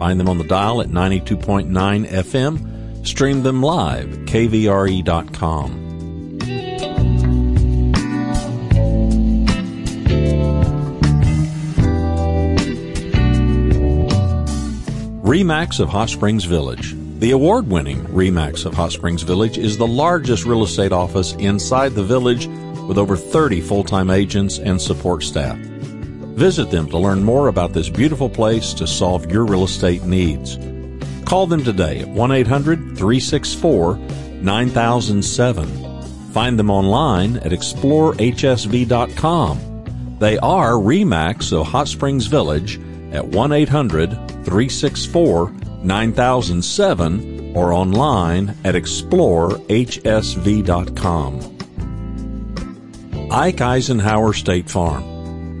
Find 0.00 0.18
them 0.18 0.30
on 0.30 0.38
the 0.38 0.44
dial 0.44 0.80
at 0.80 0.88
92.9 0.88 1.68
FM. 2.08 3.06
Stream 3.06 3.42
them 3.42 3.62
live 3.62 4.10
at 4.10 4.18
kvre.com. 4.20 5.90
REMAX 15.22 15.80
of 15.80 15.90
Hot 15.90 16.08
Springs 16.08 16.44
Village. 16.44 16.96
The 17.18 17.32
award 17.32 17.68
winning 17.68 18.02
REMAX 18.06 18.64
of 18.64 18.72
Hot 18.72 18.92
Springs 18.92 19.20
Village 19.20 19.58
is 19.58 19.76
the 19.76 19.86
largest 19.86 20.46
real 20.46 20.64
estate 20.64 20.92
office 20.92 21.34
inside 21.34 21.92
the 21.92 22.02
village 22.02 22.46
with 22.88 22.96
over 22.96 23.18
30 23.18 23.60
full 23.60 23.84
time 23.84 24.08
agents 24.08 24.58
and 24.58 24.80
support 24.80 25.22
staff. 25.22 25.58
Visit 26.34 26.70
them 26.70 26.88
to 26.90 26.98
learn 26.98 27.22
more 27.22 27.46
about 27.48 27.72
this 27.72 27.88
beautiful 27.88 28.30
place 28.30 28.72
to 28.74 28.86
solve 28.86 29.30
your 29.30 29.44
real 29.44 29.64
estate 29.64 30.04
needs. 30.04 30.58
Call 31.24 31.46
them 31.46 31.62
today 31.62 32.00
at 32.00 32.08
1 32.08 32.32
800 32.32 32.78
364 32.96 33.96
9007. 33.96 36.32
Find 36.32 36.58
them 36.58 36.70
online 36.70 37.36
at 37.38 37.52
explorehsv.com. 37.52 40.16
They 40.18 40.38
are 40.38 40.72
REMAX 40.72 41.52
of 41.52 41.66
Hot 41.66 41.88
Springs 41.88 42.26
Village 42.26 42.80
at 43.12 43.26
1 43.26 43.52
800 43.52 44.10
364 44.44 45.50
9007 45.82 47.56
or 47.56 47.72
online 47.72 48.54
at 48.64 48.74
explorehsv.com. 48.74 51.56
Ike 53.32 53.60
Eisenhower 53.60 54.32
State 54.32 54.68
Farm. 54.68 55.09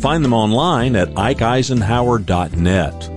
Find 0.00 0.24
them 0.24 0.32
online 0.32 0.96
at 0.96 1.10
ikeeisenhower.net. 1.10 3.10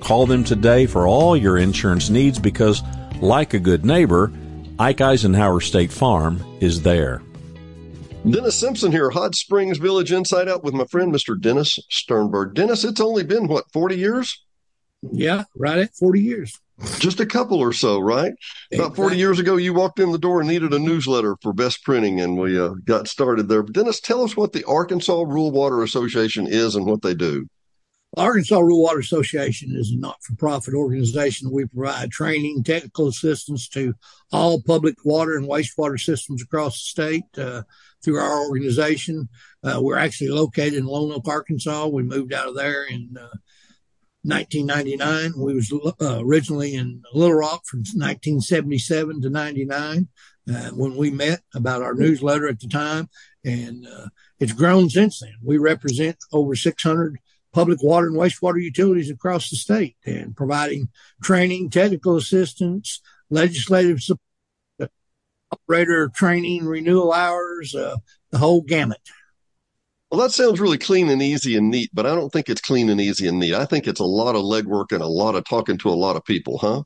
Call 0.00 0.26
them 0.26 0.44
today 0.44 0.84
for 0.84 1.06
all 1.06 1.34
your 1.34 1.56
insurance 1.56 2.10
needs 2.10 2.38
because, 2.38 2.82
like 3.22 3.54
a 3.54 3.58
good 3.58 3.86
neighbor, 3.86 4.30
Ike 4.78 5.00
Eisenhower 5.00 5.62
State 5.62 5.90
Farm 5.90 6.44
is 6.60 6.82
there. 6.82 7.22
Dennis 8.28 8.56
Simpson 8.56 8.92
here, 8.92 9.08
Hot 9.08 9.34
Springs 9.34 9.78
Village 9.78 10.12
Inside 10.12 10.48
Out 10.48 10.62
with 10.62 10.74
my 10.74 10.84
friend 10.84 11.14
Mr. 11.14 11.40
Dennis 11.40 11.78
Sternberg. 11.88 12.54
Dennis, 12.54 12.84
it's 12.84 13.00
only 13.00 13.24
been 13.24 13.48
what, 13.48 13.64
40 13.72 13.96
years? 13.96 14.44
Yeah, 15.12 15.44
right 15.56 15.78
at 15.78 15.94
40 15.94 16.20
years. 16.20 16.60
Just 16.98 17.20
a 17.20 17.26
couple 17.26 17.58
or 17.58 17.72
so, 17.72 17.98
right? 17.98 18.32
Exactly. 18.70 18.78
About 18.78 18.96
40 18.96 19.16
years 19.16 19.38
ago, 19.38 19.56
you 19.56 19.72
walked 19.72 19.98
in 19.98 20.12
the 20.12 20.18
door 20.18 20.40
and 20.40 20.48
needed 20.48 20.74
a 20.74 20.78
newsletter 20.78 21.36
for 21.40 21.54
best 21.54 21.82
printing, 21.84 22.20
and 22.20 22.38
we 22.38 22.58
uh, 22.58 22.74
got 22.84 23.08
started 23.08 23.48
there. 23.48 23.62
But 23.62 23.74
Dennis, 23.74 24.00
tell 24.00 24.22
us 24.22 24.36
what 24.36 24.52
the 24.52 24.64
Arkansas 24.64 25.22
Rural 25.22 25.50
Water 25.50 25.82
Association 25.82 26.46
is 26.46 26.74
and 26.74 26.84
what 26.84 27.00
they 27.00 27.14
do. 27.14 27.46
Arkansas 28.16 28.58
Rural 28.58 28.82
Water 28.82 28.98
Association 28.98 29.74
is 29.74 29.90
a 29.90 29.96
not 29.96 30.22
for 30.22 30.34
profit 30.36 30.74
organization. 30.74 31.50
We 31.50 31.66
provide 31.66 32.10
training, 32.10 32.62
technical 32.64 33.08
assistance 33.08 33.68
to 33.70 33.94
all 34.30 34.62
public 34.62 34.96
water 35.04 35.36
and 35.36 35.48
wastewater 35.48 35.98
systems 35.98 36.42
across 36.42 36.74
the 36.74 36.84
state 36.84 37.38
uh, 37.38 37.62
through 38.02 38.18
our 38.18 38.46
organization. 38.46 39.28
Uh, 39.62 39.80
we're 39.82 39.98
actually 39.98 40.28
located 40.28 40.74
in 40.74 40.86
Lonoke, 40.86 41.26
Arkansas. 41.26 41.86
We 41.86 42.02
moved 42.02 42.32
out 42.32 42.48
of 42.48 42.54
there 42.54 42.84
in 42.84 43.16
uh, 43.20 43.36
1999. 44.26 45.32
We 45.36 45.54
was 45.54 45.72
uh, 45.72 46.18
originally 46.20 46.74
in 46.74 47.02
Little 47.14 47.36
Rock 47.36 47.62
from 47.66 47.80
1977 47.80 49.22
to 49.22 49.30
99 49.30 50.08
uh, 50.48 50.70
when 50.70 50.96
we 50.96 51.10
met 51.10 51.40
about 51.54 51.82
our 51.82 51.94
newsletter 51.94 52.48
at 52.48 52.60
the 52.60 52.68
time, 52.68 53.08
and 53.44 53.86
uh, 53.86 54.08
it's 54.40 54.52
grown 54.52 54.90
since 54.90 55.20
then. 55.20 55.34
We 55.42 55.58
represent 55.58 56.16
over 56.32 56.56
600 56.56 57.18
public 57.52 57.82
water 57.82 58.08
and 58.08 58.16
wastewater 58.16 58.62
utilities 58.62 59.10
across 59.10 59.48
the 59.48 59.56
state 59.56 59.96
and 60.04 60.36
providing 60.36 60.88
training, 61.22 61.70
technical 61.70 62.16
assistance, 62.16 63.00
legislative 63.30 64.02
support, 64.02 64.20
operator 65.52 66.08
training, 66.08 66.66
renewal 66.66 67.12
hours, 67.12 67.74
uh, 67.74 67.96
the 68.30 68.38
whole 68.38 68.60
gamut. 68.60 69.00
Well, 70.10 70.20
that 70.20 70.30
sounds 70.30 70.60
really 70.60 70.78
clean 70.78 71.08
and 71.08 71.20
easy 71.20 71.56
and 71.56 71.70
neat, 71.70 71.90
but 71.92 72.06
I 72.06 72.14
don't 72.14 72.32
think 72.32 72.48
it's 72.48 72.60
clean 72.60 72.90
and 72.90 73.00
easy 73.00 73.26
and 73.26 73.40
neat. 73.40 73.54
I 73.54 73.64
think 73.64 73.88
it's 73.88 74.00
a 74.00 74.04
lot 74.04 74.36
of 74.36 74.42
legwork 74.42 74.92
and 74.92 75.02
a 75.02 75.06
lot 75.06 75.34
of 75.34 75.44
talking 75.44 75.78
to 75.78 75.88
a 75.88 75.90
lot 75.90 76.14
of 76.14 76.24
people, 76.24 76.58
huh? 76.58 76.82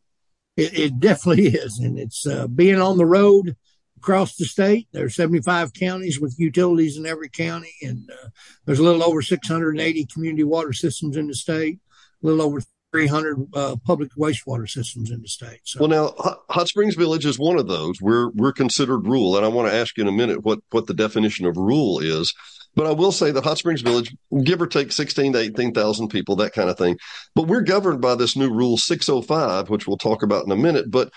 It, 0.56 0.78
it 0.78 1.00
definitely 1.00 1.48
is. 1.48 1.78
And 1.78 1.98
it's 1.98 2.26
uh, 2.26 2.46
being 2.46 2.80
on 2.80 2.96
the 2.96 3.06
road 3.06 3.56
across 3.98 4.36
the 4.36 4.46
state. 4.46 4.88
There's 4.92 5.14
75 5.14 5.74
counties 5.74 6.18
with 6.18 6.38
utilities 6.38 6.96
in 6.96 7.04
every 7.04 7.28
county, 7.28 7.74
and 7.82 8.10
uh, 8.10 8.28
there's 8.64 8.78
a 8.78 8.82
little 8.82 9.04
over 9.04 9.20
680 9.20 10.06
community 10.06 10.44
water 10.44 10.72
systems 10.72 11.16
in 11.16 11.26
the 11.26 11.34
state, 11.34 11.78
a 12.22 12.26
little 12.26 12.42
over 12.42 12.62
300 12.92 13.46
uh, 13.54 13.76
public 13.84 14.10
wastewater 14.16 14.68
systems 14.68 15.10
in 15.10 15.20
the 15.20 15.28
state. 15.28 15.60
So. 15.64 15.80
Well, 15.80 15.88
now 15.88 16.14
Hot 16.48 16.68
Springs 16.68 16.94
Village 16.94 17.26
is 17.26 17.38
one 17.38 17.58
of 17.58 17.68
those. 17.68 18.00
We're 18.00 18.30
we're 18.30 18.52
considered 18.52 19.06
rural, 19.06 19.36
and 19.36 19.44
I 19.44 19.48
want 19.48 19.68
to 19.68 19.74
ask 19.74 19.96
you 19.96 20.02
in 20.02 20.08
a 20.08 20.12
minute 20.12 20.44
what 20.44 20.60
what 20.70 20.86
the 20.86 20.94
definition 20.94 21.46
of 21.46 21.56
rural 21.56 22.00
is. 22.00 22.34
But 22.80 22.86
I 22.86 22.92
will 22.92 23.12
say 23.12 23.30
that 23.30 23.44
Hot 23.44 23.58
Springs 23.58 23.82
Village, 23.82 24.16
give 24.42 24.62
or 24.62 24.66
take 24.66 24.90
16 24.90 25.34
to 25.34 25.38
18,000 25.38 26.08
people, 26.08 26.34
that 26.36 26.54
kind 26.54 26.70
of 26.70 26.78
thing. 26.78 26.96
But 27.34 27.46
we're 27.46 27.60
governed 27.60 28.00
by 28.00 28.14
this 28.14 28.36
new 28.36 28.50
Rule 28.50 28.78
605, 28.78 29.68
which 29.68 29.86
we'll 29.86 29.98
talk 29.98 30.22
about 30.22 30.46
in 30.46 30.50
a 30.50 30.56
minute. 30.56 30.90
But 30.90 31.12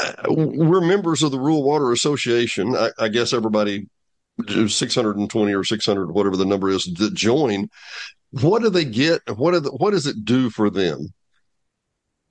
uh, 0.00 0.14
we're 0.26 0.80
members 0.80 1.22
of 1.22 1.30
the 1.30 1.38
Rural 1.38 1.62
Water 1.62 1.92
Association. 1.92 2.74
I, 2.74 2.90
I 2.98 3.06
guess 3.10 3.32
everybody 3.32 3.86
620 4.48 5.54
or 5.54 5.62
600, 5.62 6.10
whatever 6.10 6.36
the 6.36 6.44
number 6.44 6.68
is, 6.68 6.86
that 6.86 7.14
join. 7.14 7.70
What 8.32 8.62
do 8.62 8.68
they 8.68 8.84
get? 8.84 9.20
What, 9.36 9.62
the, 9.62 9.70
what 9.70 9.92
does 9.92 10.08
it 10.08 10.24
do 10.24 10.50
for 10.50 10.68
them? 10.68 11.14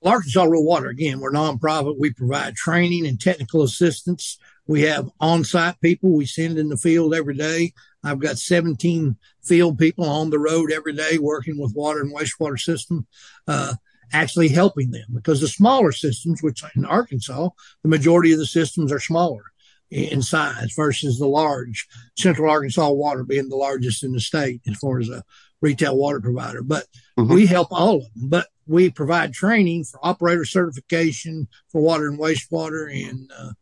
Well, 0.02 0.12
Arkansas 0.12 0.44
Rural 0.44 0.66
Water, 0.66 0.88
again, 0.88 1.20
we're 1.20 1.32
nonprofit. 1.32 1.98
We 1.98 2.12
provide 2.12 2.54
training 2.54 3.06
and 3.06 3.18
technical 3.18 3.62
assistance. 3.62 4.36
We 4.68 4.82
have 4.82 5.10
on 5.18 5.44
site 5.44 5.80
people 5.80 6.10
we 6.10 6.26
send 6.26 6.58
in 6.58 6.68
the 6.68 6.76
field 6.76 7.14
every 7.14 7.34
day. 7.34 7.72
I've 8.04 8.20
got 8.20 8.38
17 8.38 9.16
field 9.42 9.78
people 9.78 10.04
on 10.04 10.30
the 10.30 10.38
road 10.38 10.70
every 10.70 10.92
day 10.92 11.18
working 11.18 11.58
with 11.58 11.74
water 11.74 12.00
and 12.00 12.14
wastewater 12.14 12.60
system, 12.60 13.06
uh, 13.48 13.74
actually 14.12 14.48
helping 14.48 14.90
them 14.90 15.06
because 15.12 15.40
the 15.40 15.48
smaller 15.48 15.90
systems, 15.90 16.42
which 16.42 16.62
in 16.76 16.84
Arkansas, 16.84 17.48
the 17.82 17.88
majority 17.88 18.32
of 18.32 18.38
the 18.38 18.46
systems 18.46 18.92
are 18.92 19.00
smaller 19.00 19.44
in 19.90 20.20
size 20.20 20.72
versus 20.76 21.18
the 21.18 21.26
large 21.26 21.88
Central 22.16 22.50
Arkansas 22.50 22.90
Water 22.90 23.24
being 23.24 23.48
the 23.48 23.56
largest 23.56 24.04
in 24.04 24.12
the 24.12 24.20
state 24.20 24.60
as 24.68 24.76
far 24.76 25.00
as 25.00 25.08
a 25.08 25.24
retail 25.62 25.96
water 25.96 26.20
provider. 26.20 26.62
But 26.62 26.86
mm-hmm. 27.18 27.32
we 27.32 27.46
help 27.46 27.68
all 27.70 27.96
of 27.96 28.14
them. 28.14 28.28
But 28.28 28.48
we 28.66 28.90
provide 28.90 29.32
training 29.32 29.84
for 29.84 29.98
operator 30.06 30.44
certification 30.44 31.48
for 31.68 31.80
water 31.80 32.06
and 32.06 32.18
wastewater, 32.18 32.92
and 32.92 33.30
uh, 33.36 33.52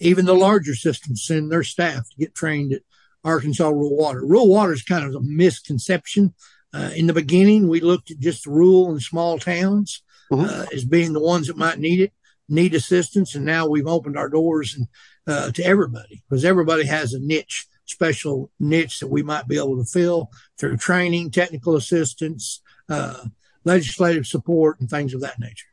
even 0.00 0.26
the 0.26 0.34
larger 0.34 0.74
systems 0.74 1.24
send 1.24 1.50
their 1.50 1.62
staff 1.62 2.08
to 2.10 2.16
get 2.16 2.34
trained 2.34 2.72
at 2.72 2.82
Arkansas 3.24 3.68
rural 3.68 3.96
water. 3.96 4.24
Rural 4.24 4.48
water 4.48 4.72
is 4.72 4.82
kind 4.82 5.04
of 5.04 5.14
a 5.14 5.24
misconception. 5.24 6.34
Uh, 6.72 6.90
in 6.94 7.06
the 7.06 7.14
beginning, 7.14 7.68
we 7.68 7.80
looked 7.80 8.10
at 8.10 8.18
just 8.18 8.46
rural 8.46 8.90
and 8.90 9.02
small 9.02 9.38
towns 9.38 10.02
mm-hmm. 10.30 10.44
uh, 10.44 10.66
as 10.72 10.84
being 10.84 11.12
the 11.12 11.20
ones 11.20 11.46
that 11.46 11.56
might 11.56 11.78
need 11.78 12.00
it, 12.00 12.12
need 12.48 12.74
assistance, 12.74 13.34
and 13.34 13.44
now 13.44 13.66
we've 13.66 13.86
opened 13.86 14.16
our 14.16 14.28
doors 14.28 14.74
and 14.76 14.86
uh, 15.26 15.50
to 15.52 15.64
everybody 15.64 16.22
because 16.28 16.44
everybody 16.44 16.84
has 16.84 17.12
a 17.12 17.18
niche, 17.18 17.66
special 17.84 18.50
niche 18.58 19.00
that 19.00 19.08
we 19.08 19.22
might 19.22 19.48
be 19.48 19.56
able 19.56 19.76
to 19.76 19.84
fill 19.84 20.30
through 20.58 20.76
training, 20.76 21.30
technical 21.30 21.76
assistance, 21.76 22.62
uh, 22.88 23.24
legislative 23.64 24.26
support, 24.26 24.80
and 24.80 24.88
things 24.88 25.12
of 25.12 25.20
that 25.20 25.38
nature. 25.38 25.66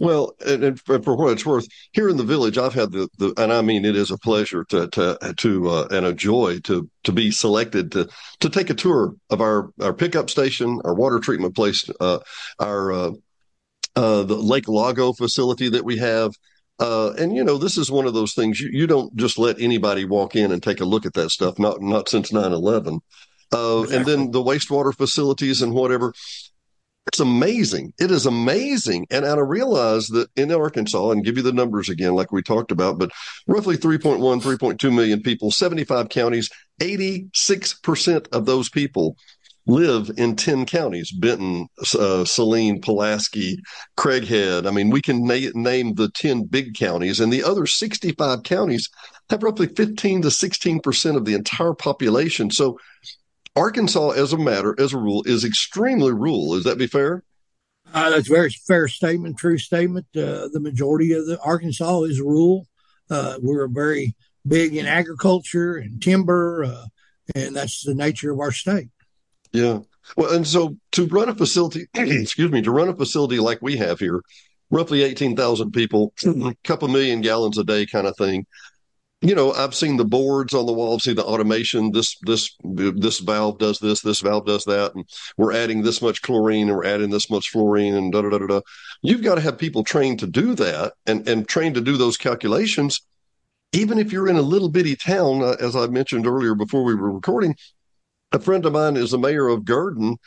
Well, 0.00 0.34
and, 0.44 0.64
and, 0.64 0.80
for 0.80 0.98
what 0.98 1.32
it's 1.32 1.46
worth, 1.46 1.66
here 1.92 2.08
in 2.08 2.16
the 2.16 2.24
village, 2.24 2.58
I've 2.58 2.74
had 2.74 2.92
the, 2.92 3.08
the 3.18 3.32
and 3.36 3.52
I 3.52 3.62
mean 3.62 3.84
it 3.84 3.96
is 3.96 4.10
a 4.10 4.18
pleasure 4.18 4.64
to 4.70 4.88
to 4.88 5.34
to 5.36 5.68
uh, 5.68 5.88
and 5.90 6.06
a 6.06 6.12
joy 6.12 6.60
to 6.60 6.88
to 7.04 7.12
be 7.12 7.30
selected 7.30 7.92
to 7.92 8.08
to 8.40 8.50
take 8.50 8.70
a 8.70 8.74
tour 8.74 9.14
of 9.30 9.40
our 9.40 9.70
our 9.80 9.92
pickup 9.92 10.30
station, 10.30 10.80
our 10.84 10.94
water 10.94 11.18
treatment 11.18 11.54
place, 11.54 11.88
uh, 12.00 12.18
our 12.58 12.92
uh, 12.92 13.10
uh, 13.96 14.22
the 14.22 14.36
Lake 14.36 14.68
Lago 14.68 15.12
facility 15.12 15.68
that 15.68 15.84
we 15.84 15.98
have. 15.98 16.32
Uh, 16.80 17.12
and 17.12 17.36
you 17.36 17.44
know, 17.44 17.56
this 17.56 17.78
is 17.78 17.90
one 17.90 18.06
of 18.06 18.14
those 18.14 18.34
things 18.34 18.58
you, 18.58 18.68
you 18.72 18.86
don't 18.86 19.14
just 19.16 19.38
let 19.38 19.60
anybody 19.60 20.04
walk 20.04 20.34
in 20.34 20.50
and 20.50 20.62
take 20.62 20.80
a 20.80 20.84
look 20.84 21.06
at 21.06 21.14
that 21.14 21.30
stuff. 21.30 21.58
Not 21.58 21.80
not 21.80 22.08
since 22.08 22.32
9-11. 22.32 23.00
Uh, 23.52 23.82
exactly. 23.84 23.96
And 23.96 24.06
then 24.06 24.30
the 24.32 24.42
wastewater 24.42 24.94
facilities 24.94 25.62
and 25.62 25.72
whatever. 25.72 26.12
It's 27.06 27.20
amazing. 27.20 27.92
It 27.98 28.10
is 28.10 28.26
amazing. 28.26 29.06
And 29.10 29.24
and 29.24 29.38
I 29.38 29.42
realize 29.42 30.08
that 30.08 30.28
in 30.36 30.50
Arkansas, 30.50 31.10
and 31.10 31.24
give 31.24 31.36
you 31.36 31.42
the 31.42 31.52
numbers 31.52 31.88
again, 31.88 32.14
like 32.14 32.32
we 32.32 32.42
talked 32.42 32.72
about, 32.72 32.98
but 32.98 33.10
roughly 33.46 33.76
3.1, 33.76 34.18
3.2 34.42 34.94
million 34.94 35.22
people, 35.22 35.50
75 35.50 36.08
counties, 36.08 36.50
86% 36.80 38.26
of 38.32 38.46
those 38.46 38.68
people 38.68 39.16
live 39.66 40.10
in 40.16 40.36
10 40.36 40.66
counties 40.66 41.10
Benton, 41.12 41.68
uh, 41.98 42.24
Saline, 42.24 42.80
Pulaski, 42.80 43.58
Craighead. 43.96 44.66
I 44.66 44.70
mean, 44.70 44.90
we 44.90 45.00
can 45.00 45.24
na- 45.24 45.50
name 45.54 45.94
the 45.94 46.10
10 46.10 46.44
big 46.44 46.74
counties, 46.74 47.20
and 47.20 47.32
the 47.32 47.44
other 47.44 47.66
65 47.66 48.42
counties 48.42 48.88
have 49.30 49.42
roughly 49.42 49.68
15 49.68 50.22
to 50.22 50.28
16% 50.30 51.16
of 51.16 51.24
the 51.24 51.34
entire 51.34 51.74
population. 51.74 52.50
So, 52.50 52.78
Arkansas, 53.56 54.10
as 54.10 54.32
a 54.32 54.38
matter, 54.38 54.74
as 54.78 54.92
a 54.92 54.98
rule, 54.98 55.22
is 55.26 55.44
extremely 55.44 56.12
rural. 56.12 56.54
Is 56.54 56.64
that 56.64 56.78
be 56.78 56.86
fair? 56.86 57.22
Uh, 57.92 58.10
that's 58.10 58.28
a 58.28 58.32
very 58.32 58.50
fair 58.50 58.88
statement, 58.88 59.38
true 59.38 59.58
statement. 59.58 60.06
Uh, 60.16 60.48
the 60.52 60.60
majority 60.60 61.12
of 61.12 61.26
the 61.26 61.38
Arkansas 61.40 62.02
is 62.02 62.20
rural. 62.20 62.66
Uh, 63.08 63.36
we're 63.40 63.68
very 63.68 64.14
big 64.46 64.74
in 64.74 64.86
agriculture 64.86 65.76
and 65.76 66.02
timber, 66.02 66.64
uh, 66.64 66.86
and 67.34 67.54
that's 67.54 67.84
the 67.84 67.94
nature 67.94 68.32
of 68.32 68.40
our 68.40 68.50
state. 68.50 68.88
Yeah. 69.52 69.80
Well, 70.16 70.34
and 70.34 70.46
so 70.46 70.76
to 70.92 71.06
run 71.06 71.28
a 71.28 71.34
facility, 71.34 71.86
excuse 71.94 72.50
me, 72.50 72.62
to 72.62 72.70
run 72.70 72.88
a 72.88 72.96
facility 72.96 73.38
like 73.38 73.62
we 73.62 73.76
have 73.76 74.00
here, 74.00 74.22
roughly 74.70 75.02
18,000 75.02 75.70
people, 75.70 76.12
a 76.26 76.54
couple 76.64 76.88
million 76.88 77.20
gallons 77.20 77.58
a 77.58 77.64
day 77.64 77.86
kind 77.86 78.06
of 78.06 78.16
thing. 78.16 78.46
You 79.24 79.34
know, 79.34 79.52
I've 79.52 79.74
seen 79.74 79.96
the 79.96 80.04
boards 80.04 80.52
on 80.52 80.66
the 80.66 80.72
wall, 80.74 80.94
I've 80.94 81.00
seen 81.00 81.14
the 81.16 81.24
automation. 81.24 81.92
This, 81.92 82.14
this, 82.26 82.54
this 82.62 83.20
valve 83.20 83.56
does 83.56 83.78
this, 83.78 84.02
this 84.02 84.20
valve 84.20 84.44
does 84.44 84.66
that. 84.66 84.94
And 84.94 85.08
we're 85.38 85.54
adding 85.54 85.82
this 85.82 86.02
much 86.02 86.20
chlorine 86.20 86.68
and 86.68 86.76
we're 86.76 86.84
adding 86.84 87.08
this 87.08 87.30
much 87.30 87.48
fluorine 87.48 87.94
and 87.94 88.12
da, 88.12 88.20
da, 88.20 88.28
da, 88.28 88.46
da. 88.46 88.60
You've 89.00 89.22
got 89.22 89.36
to 89.36 89.40
have 89.40 89.56
people 89.56 89.82
trained 89.82 90.18
to 90.18 90.26
do 90.26 90.54
that 90.56 90.92
and, 91.06 91.26
and 91.26 91.48
trained 91.48 91.76
to 91.76 91.80
do 91.80 91.96
those 91.96 92.18
calculations. 92.18 93.00
Even 93.72 93.98
if 93.98 94.12
you're 94.12 94.28
in 94.28 94.36
a 94.36 94.42
little 94.42 94.68
bitty 94.68 94.94
town, 94.94 95.42
uh, 95.42 95.56
as 95.58 95.74
I 95.74 95.86
mentioned 95.86 96.26
earlier 96.26 96.54
before 96.54 96.84
we 96.84 96.94
were 96.94 97.10
recording, 97.10 97.56
a 98.32 98.38
friend 98.38 98.66
of 98.66 98.74
mine 98.74 98.98
is 98.98 99.12
the 99.12 99.18
mayor 99.18 99.48
of 99.48 99.64
Gurdon 99.64 100.18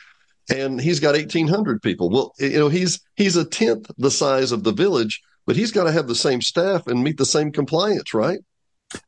and 0.52 0.80
he's 0.80 0.98
got 0.98 1.14
1800 1.14 1.82
people. 1.82 2.10
Well, 2.10 2.32
you 2.40 2.58
know, 2.58 2.68
he's, 2.68 2.98
he's 3.14 3.36
a 3.36 3.44
tenth 3.44 3.88
the 3.96 4.10
size 4.10 4.50
of 4.50 4.64
the 4.64 4.72
village, 4.72 5.22
but 5.46 5.54
he's 5.54 5.70
got 5.70 5.84
to 5.84 5.92
have 5.92 6.08
the 6.08 6.16
same 6.16 6.42
staff 6.42 6.88
and 6.88 7.04
meet 7.04 7.16
the 7.16 7.24
same 7.24 7.52
compliance, 7.52 8.12
right? 8.12 8.40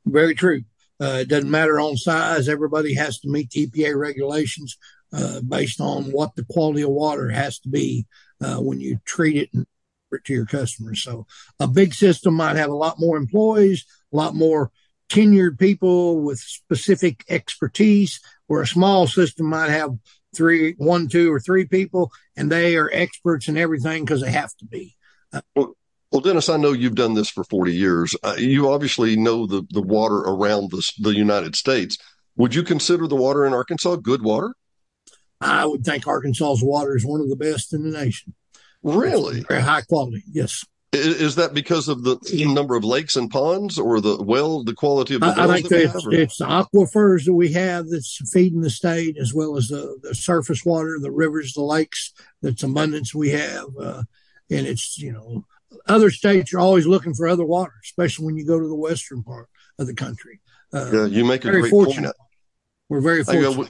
Very 0.06 0.34
true. 0.34 0.62
Uh, 1.00 1.20
it 1.22 1.28
doesn't 1.28 1.50
matter 1.50 1.80
on 1.80 1.96
size. 1.96 2.48
Everybody 2.48 2.94
has 2.94 3.18
to 3.20 3.28
meet 3.28 3.50
EPA 3.50 3.98
regulations 3.98 4.76
uh, 5.12 5.40
based 5.40 5.80
on 5.80 6.12
what 6.12 6.34
the 6.36 6.44
quality 6.44 6.82
of 6.82 6.90
water 6.90 7.30
has 7.30 7.58
to 7.60 7.68
be 7.68 8.06
uh, 8.40 8.56
when 8.56 8.80
you 8.80 8.98
treat 9.04 9.36
it 9.36 9.50
and 9.54 9.66
it 10.12 10.24
to 10.24 10.32
your 10.32 10.46
customers. 10.46 11.02
So 11.02 11.26
a 11.58 11.68
big 11.68 11.94
system 11.94 12.34
might 12.34 12.56
have 12.56 12.70
a 12.70 12.74
lot 12.74 12.98
more 12.98 13.16
employees, 13.16 13.86
a 14.12 14.16
lot 14.16 14.34
more 14.34 14.70
tenured 15.08 15.58
people 15.58 16.20
with 16.20 16.38
specific 16.38 17.24
expertise, 17.28 18.20
where 18.46 18.62
a 18.62 18.66
small 18.66 19.06
system 19.06 19.46
might 19.46 19.70
have 19.70 19.96
three, 20.34 20.74
one, 20.78 21.08
two, 21.08 21.32
or 21.32 21.40
three 21.40 21.64
people, 21.64 22.12
and 22.36 22.50
they 22.50 22.76
are 22.76 22.90
experts 22.92 23.48
in 23.48 23.56
everything 23.56 24.04
because 24.04 24.20
they 24.20 24.30
have 24.30 24.54
to 24.56 24.64
be. 24.64 24.96
Uh, 25.32 25.40
well, 25.54 25.76
well, 26.10 26.20
Dennis, 26.20 26.48
I 26.48 26.56
know 26.56 26.72
you've 26.72 26.94
done 26.94 27.14
this 27.14 27.30
for 27.30 27.44
40 27.44 27.72
years. 27.72 28.14
Uh, 28.22 28.34
you 28.36 28.70
obviously 28.70 29.16
know 29.16 29.46
the, 29.46 29.62
the 29.70 29.82
water 29.82 30.16
around 30.16 30.70
the, 30.70 30.82
the 30.98 31.14
United 31.14 31.54
States. 31.54 31.96
Would 32.36 32.54
you 32.54 32.62
consider 32.62 33.06
the 33.06 33.16
water 33.16 33.44
in 33.44 33.52
Arkansas 33.52 33.96
good 33.96 34.22
water? 34.22 34.54
I 35.40 35.64
would 35.64 35.84
think 35.84 36.06
Arkansas's 36.06 36.62
water 36.62 36.96
is 36.96 37.06
one 37.06 37.20
of 37.20 37.28
the 37.28 37.36
best 37.36 37.72
in 37.72 37.82
the 37.82 37.96
nation. 37.96 38.34
Really? 38.82 39.38
It's 39.38 39.46
very 39.46 39.62
high 39.62 39.82
quality, 39.82 40.24
yes. 40.30 40.64
Is 40.92 41.36
that 41.36 41.54
because 41.54 41.86
of 41.86 42.02
the 42.02 42.18
number 42.52 42.74
of 42.74 42.82
lakes 42.82 43.14
and 43.14 43.30
ponds, 43.30 43.78
or 43.78 44.00
the 44.00 44.20
well, 44.20 44.64
the 44.64 44.74
quality 44.74 45.14
of 45.14 45.20
the 45.20 45.28
I, 45.28 45.44
I 45.44 45.60
think 45.60 45.70
it's, 45.70 46.06
it's, 46.10 46.36
the 46.38 46.46
aquifers 46.46 47.26
that 47.26 47.34
we 47.34 47.52
have 47.52 47.88
that's 47.88 48.18
feeding 48.32 48.60
the 48.60 48.70
state, 48.70 49.16
as 49.16 49.32
well 49.32 49.56
as 49.56 49.68
the, 49.68 49.98
the 50.02 50.16
surface 50.16 50.64
water, 50.64 50.98
the 51.00 51.12
rivers, 51.12 51.52
the 51.52 51.62
lakes. 51.62 52.12
That's 52.42 52.64
abundance 52.64 53.14
we 53.14 53.30
have, 53.30 53.66
uh, 53.80 54.02
and 54.50 54.66
it's 54.66 54.98
you 54.98 55.12
know 55.12 55.44
other 55.86 56.10
states 56.10 56.52
are 56.54 56.58
always 56.58 56.86
looking 56.86 57.14
for 57.14 57.28
other 57.28 57.44
water, 57.44 57.72
especially 57.84 58.26
when 58.26 58.36
you 58.36 58.46
go 58.46 58.58
to 58.58 58.68
the 58.68 58.74
western 58.74 59.22
part 59.22 59.48
of 59.78 59.86
the 59.86 59.94
country. 59.94 60.40
Uh, 60.72 60.90
yeah, 60.92 61.06
you 61.06 61.24
make 61.24 61.44
a 61.44 61.50
great 61.50 61.70
fortunate. 61.70 62.16
point. 62.16 62.16
We're 62.88 63.00
very 63.00 63.24
fortunate. 63.24 63.54
I, 63.54 63.58
we, 63.58 63.68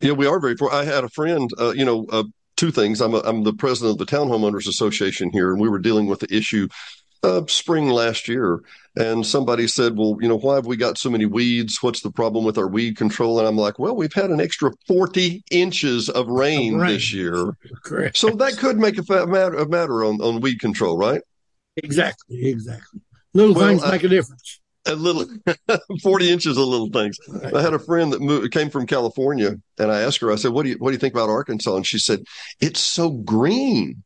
yeah, 0.00 0.12
we 0.12 0.26
are 0.26 0.40
very 0.40 0.56
fortunate. 0.56 0.78
I 0.78 0.84
had 0.84 1.04
a 1.04 1.08
friend, 1.08 1.50
uh, 1.58 1.72
you 1.72 1.84
know, 1.84 2.06
uh, 2.10 2.24
two 2.56 2.70
things. 2.70 3.00
I'm, 3.00 3.14
a, 3.14 3.20
I'm 3.20 3.44
the 3.44 3.52
president 3.52 3.92
of 3.92 3.98
the 3.98 4.06
Town 4.06 4.28
Homeowners 4.28 4.68
Association 4.68 5.30
here, 5.32 5.52
and 5.52 5.60
we 5.60 5.68
were 5.68 5.78
dealing 5.78 6.06
with 6.06 6.20
the 6.20 6.34
issue 6.34 6.68
uh, 7.22 7.42
spring 7.46 7.88
last 7.88 8.28
year. 8.28 8.60
And 8.94 9.26
somebody 9.26 9.66
said, 9.68 9.96
Well, 9.96 10.18
you 10.20 10.28
know, 10.28 10.38
why 10.38 10.56
have 10.56 10.66
we 10.66 10.76
got 10.76 10.98
so 10.98 11.08
many 11.08 11.24
weeds? 11.24 11.82
What's 11.82 12.02
the 12.02 12.10
problem 12.10 12.44
with 12.44 12.58
our 12.58 12.68
weed 12.68 12.96
control? 12.96 13.38
And 13.38 13.48
I'm 13.48 13.56
like, 13.56 13.78
Well, 13.78 13.96
we've 13.96 14.12
had 14.12 14.30
an 14.30 14.40
extra 14.40 14.70
40 14.86 15.42
inches 15.50 16.10
of 16.10 16.28
rain, 16.28 16.76
rain. 16.76 16.92
this 16.92 17.12
year. 17.12 17.56
Correct. 17.84 18.18
So 18.18 18.30
that 18.30 18.58
could 18.58 18.78
make 18.78 18.98
a 18.98 19.26
matter, 19.26 19.56
a 19.56 19.68
matter 19.68 20.04
on, 20.04 20.20
on 20.20 20.40
weed 20.40 20.60
control, 20.60 20.98
right? 20.98 21.22
Exactly. 21.76 22.48
Exactly. 22.48 23.00
Little 23.34 23.54
well, 23.54 23.68
things 23.68 23.82
I, 23.82 23.92
make 23.92 24.04
a 24.04 24.08
difference 24.08 24.60
a 24.86 24.94
little 24.94 25.26
40 26.02 26.30
inches 26.30 26.56
of 26.56 26.64
little 26.64 26.90
things. 26.90 27.16
I 27.54 27.60
had 27.60 27.74
a 27.74 27.78
friend 27.78 28.12
that 28.12 28.20
moved, 28.20 28.52
came 28.52 28.70
from 28.70 28.86
California 28.86 29.56
and 29.78 29.92
I 29.92 30.00
asked 30.00 30.20
her, 30.20 30.32
I 30.32 30.36
said, 30.36 30.52
what 30.52 30.64
do 30.64 30.70
you, 30.70 30.76
what 30.78 30.90
do 30.90 30.94
you 30.94 30.98
think 30.98 31.14
about 31.14 31.30
Arkansas? 31.30 31.76
And 31.76 31.86
she 31.86 31.98
said, 31.98 32.24
it's 32.60 32.80
so 32.80 33.10
green. 33.10 34.02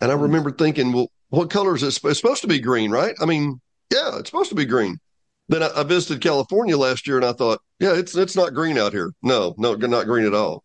And 0.00 0.10
I 0.10 0.14
mm-hmm. 0.14 0.22
remember 0.24 0.50
thinking, 0.52 0.92
well, 0.92 1.10
what 1.28 1.50
color 1.50 1.74
is 1.74 1.82
it? 1.82 1.98
It's 2.04 2.18
supposed 2.18 2.42
to 2.42 2.48
be 2.48 2.60
green, 2.60 2.90
right? 2.90 3.14
I 3.20 3.26
mean, 3.26 3.60
yeah, 3.92 4.18
it's 4.18 4.30
supposed 4.30 4.50
to 4.50 4.56
be 4.56 4.64
green. 4.64 4.98
Then 5.48 5.62
I, 5.62 5.70
I 5.76 5.82
visited 5.82 6.22
California 6.22 6.76
last 6.76 7.06
year 7.06 7.16
and 7.16 7.26
I 7.26 7.32
thought, 7.32 7.60
yeah, 7.78 7.94
it's, 7.94 8.16
it's 8.16 8.36
not 8.36 8.54
green 8.54 8.78
out 8.78 8.92
here. 8.92 9.12
No, 9.22 9.54
no, 9.58 9.74
not 9.74 10.06
green 10.06 10.26
at 10.26 10.34
all. 10.34 10.64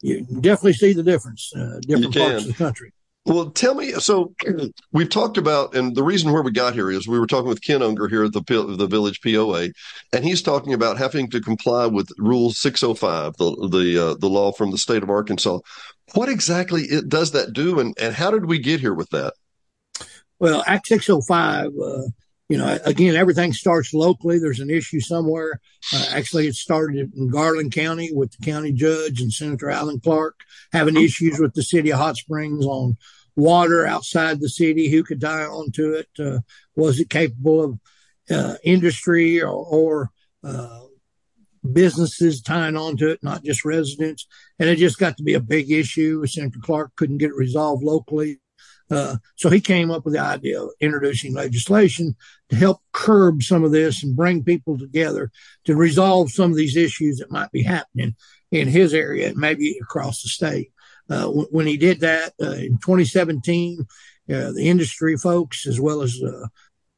You 0.00 0.26
definitely 0.40 0.74
see 0.74 0.92
the 0.92 1.02
difference, 1.02 1.50
uh, 1.56 1.80
different 1.80 2.14
parts 2.14 2.42
of 2.42 2.48
the 2.48 2.54
country. 2.54 2.92
Well, 3.26 3.50
tell 3.50 3.74
me. 3.74 3.92
So 3.92 4.34
we've 4.92 5.08
talked 5.08 5.38
about, 5.38 5.74
and 5.74 5.94
the 5.96 6.02
reason 6.02 6.30
where 6.30 6.42
we 6.42 6.50
got 6.50 6.74
here 6.74 6.90
is 6.90 7.08
we 7.08 7.18
were 7.18 7.26
talking 7.26 7.48
with 7.48 7.62
Ken 7.62 7.82
Unger 7.82 8.06
here 8.08 8.24
at 8.24 8.32
the 8.32 8.42
the 8.76 8.86
village 8.86 9.20
POA, 9.22 9.68
and 10.12 10.24
he's 10.24 10.42
talking 10.42 10.74
about 10.74 10.98
having 10.98 11.30
to 11.30 11.40
comply 11.40 11.86
with 11.86 12.08
Rule 12.18 12.50
605, 12.50 13.36
the 13.38 13.68
the 13.68 14.10
uh, 14.10 14.14
the 14.14 14.28
law 14.28 14.52
from 14.52 14.70
the 14.70 14.78
state 14.78 15.02
of 15.02 15.10
Arkansas. 15.10 15.58
What 16.12 16.28
exactly 16.28 16.82
it, 16.82 17.08
does 17.08 17.32
that 17.32 17.54
do, 17.54 17.80
and 17.80 17.96
and 17.98 18.14
how 18.14 18.30
did 18.30 18.44
we 18.44 18.58
get 18.58 18.80
here 18.80 18.94
with 18.94 19.08
that? 19.10 19.32
Well, 20.38 20.62
Act 20.66 20.88
605. 20.88 21.72
Uh, 21.82 22.02
you 22.48 22.58
know, 22.58 22.78
again, 22.84 23.16
everything 23.16 23.52
starts 23.52 23.94
locally. 23.94 24.38
There's 24.38 24.60
an 24.60 24.70
issue 24.70 25.00
somewhere. 25.00 25.60
Uh, 25.92 26.06
actually, 26.10 26.46
it 26.46 26.54
started 26.54 27.12
in 27.16 27.30
Garland 27.30 27.72
County 27.72 28.10
with 28.12 28.32
the 28.32 28.44
county 28.44 28.72
judge 28.72 29.20
and 29.20 29.32
Senator 29.32 29.70
Alan 29.70 30.00
Clark 30.00 30.38
having 30.72 30.96
issues 30.96 31.38
with 31.38 31.54
the 31.54 31.62
city 31.62 31.90
of 31.90 31.98
Hot 31.98 32.16
Springs 32.16 32.66
on 32.66 32.96
water 33.34 33.86
outside 33.86 34.40
the 34.40 34.48
city, 34.48 34.90
who 34.90 35.02
could 35.02 35.20
tie 35.20 35.44
onto 35.44 35.92
it, 35.92 36.08
uh, 36.18 36.40
was 36.76 37.00
it 37.00 37.10
capable 37.10 37.64
of 37.64 37.78
uh, 38.30 38.56
industry 38.62 39.42
or, 39.42 39.48
or 39.48 40.10
uh, 40.44 40.80
businesses 41.72 42.42
tying 42.42 42.76
onto 42.76 43.08
it, 43.08 43.22
not 43.22 43.42
just 43.42 43.64
residents. 43.64 44.26
And 44.58 44.68
it 44.68 44.76
just 44.76 44.98
got 44.98 45.16
to 45.16 45.22
be 45.22 45.34
a 45.34 45.40
big 45.40 45.70
issue. 45.70 46.24
Senator 46.26 46.58
Clark 46.62 46.94
couldn't 46.96 47.18
get 47.18 47.30
it 47.30 47.36
resolved 47.36 47.82
locally. 47.82 48.38
Uh, 48.90 49.16
so 49.36 49.48
he 49.48 49.60
came 49.60 49.90
up 49.90 50.04
with 50.04 50.14
the 50.14 50.20
idea 50.20 50.62
of 50.62 50.70
introducing 50.80 51.34
legislation 51.34 52.14
to 52.50 52.56
help 52.56 52.82
curb 52.92 53.42
some 53.42 53.64
of 53.64 53.72
this 53.72 54.02
and 54.02 54.16
bring 54.16 54.44
people 54.44 54.78
together 54.78 55.30
to 55.64 55.74
resolve 55.74 56.30
some 56.30 56.50
of 56.50 56.56
these 56.56 56.76
issues 56.76 57.18
that 57.18 57.30
might 57.30 57.50
be 57.50 57.62
happening 57.62 58.14
in 58.50 58.68
his 58.68 58.92
area 58.92 59.28
and 59.28 59.36
maybe 59.36 59.78
across 59.80 60.22
the 60.22 60.28
state. 60.28 60.70
Uh, 61.08 61.26
when 61.28 61.66
he 61.66 61.76
did 61.76 62.00
that 62.00 62.32
uh, 62.40 62.52
in 62.52 62.78
2017, 62.78 63.80
uh, 63.80 64.52
the 64.52 64.68
industry 64.68 65.16
folks, 65.16 65.66
as 65.66 65.80
well 65.80 66.00
as 66.00 66.22
uh, 66.22 66.46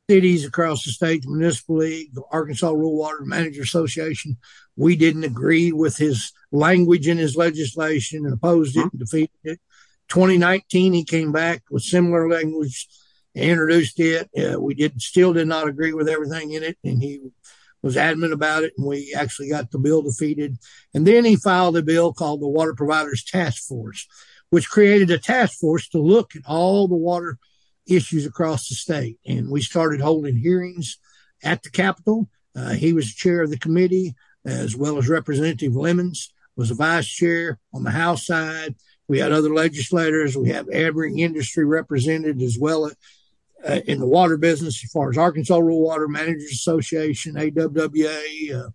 cities 0.09 0.45
across 0.45 0.85
the 0.85 0.93
state, 0.93 1.23
the 1.23 1.29
municipal 1.29 1.79
league, 1.79 2.15
the 2.15 2.23
Arkansas 2.31 2.71
Rural 2.71 2.97
Water 2.97 3.23
Manager 3.25 3.63
Association, 3.63 4.37
we 4.77 4.95
didn't 4.95 5.25
agree 5.25 5.73
with 5.73 5.97
his 5.97 6.33
language 6.53 7.09
in 7.09 7.19
his 7.19 7.37
legislation 7.37 8.25
and 8.25 8.35
opposed 8.35 8.77
it 8.77 8.89
and 8.93 9.01
defeated 9.01 9.31
it. 9.43 9.61
2019, 10.09 10.93
he 10.93 11.05
came 11.05 11.33
back 11.33 11.63
with 11.71 11.83
similar 11.83 12.29
language, 12.29 12.87
introduced 13.35 13.99
it. 14.01 14.29
Uh, 14.37 14.61
we 14.61 14.75
did 14.75 15.01
still 15.01 15.33
did 15.33 15.49
not 15.49 15.69
agree 15.69 15.93
with 15.93 16.09
everything 16.09 16.53
in 16.53 16.63
it, 16.63 16.79
and 16.85 17.03
he 17.03 17.21
was 17.83 17.97
adamant 17.97 18.33
about 18.33 18.65
it, 18.65 18.73
and 18.77 18.87
we 18.87 19.15
actually 19.17 19.49
got 19.49 19.71
the 19.71 19.79
bill 19.79 20.03
defeated. 20.03 20.57
And 20.95 21.07
then 21.07 21.25
he 21.25 21.37
filed 21.37 21.77
a 21.77 21.83
bill 21.83 22.13
called 22.13 22.41
the 22.41 22.49
Water 22.49 22.75
Providers 22.75 23.25
Task 23.25 23.67
Force, 23.67 24.07
which 24.51 24.71
created 24.71 25.11
a 25.11 25.19
task 25.19 25.59
force 25.59 25.89
to 25.89 25.99
look 25.99 26.35
at 26.35 26.43
all 26.47 26.89
the 26.89 26.97
water 26.97 27.39
issues 27.87 28.27
across 28.27 28.69
the 28.69 28.75
state. 28.75 29.19
And 29.27 29.51
we 29.51 29.61
started 29.61 30.01
holding 30.01 30.37
hearings 30.37 30.99
at 31.43 31.63
the 31.63 31.71
Capitol. 31.71 32.29
Uh, 32.57 32.71
he 32.71 32.93
was 32.93 33.15
chair 33.15 33.43
of 33.43 33.51
the 33.51 33.59
committee, 33.59 34.15
as 34.45 34.77
well 34.77 34.99
as 34.99 35.09
Representative 35.09 35.77
Lemons 35.77 36.33
was 36.57 36.71
a 36.71 36.75
vice 36.75 37.07
chair 37.07 37.59
on 37.73 37.85
the 37.85 37.91
House 37.91 38.27
side. 38.27 38.75
We 39.09 39.19
had 39.19 39.33
other 39.33 39.53
legislators. 39.53 40.37
We 40.37 40.51
have 40.51 40.69
every 40.69 41.21
industry 41.21 41.65
represented 41.65 42.43
as 42.43 42.59
well 42.59 42.91
uh, 43.67 43.81
in 43.87 44.01
the 44.01 44.07
water 44.07 44.37
business, 44.37 44.83
as 44.83 44.91
far 44.91 45.11
as 45.11 45.19
Arkansas 45.19 45.57
Rural 45.57 45.81
Water 45.81 46.09
Managers 46.09 46.51
Association, 46.53 47.35
AWWA, 47.35 48.55
uh, 48.55 48.69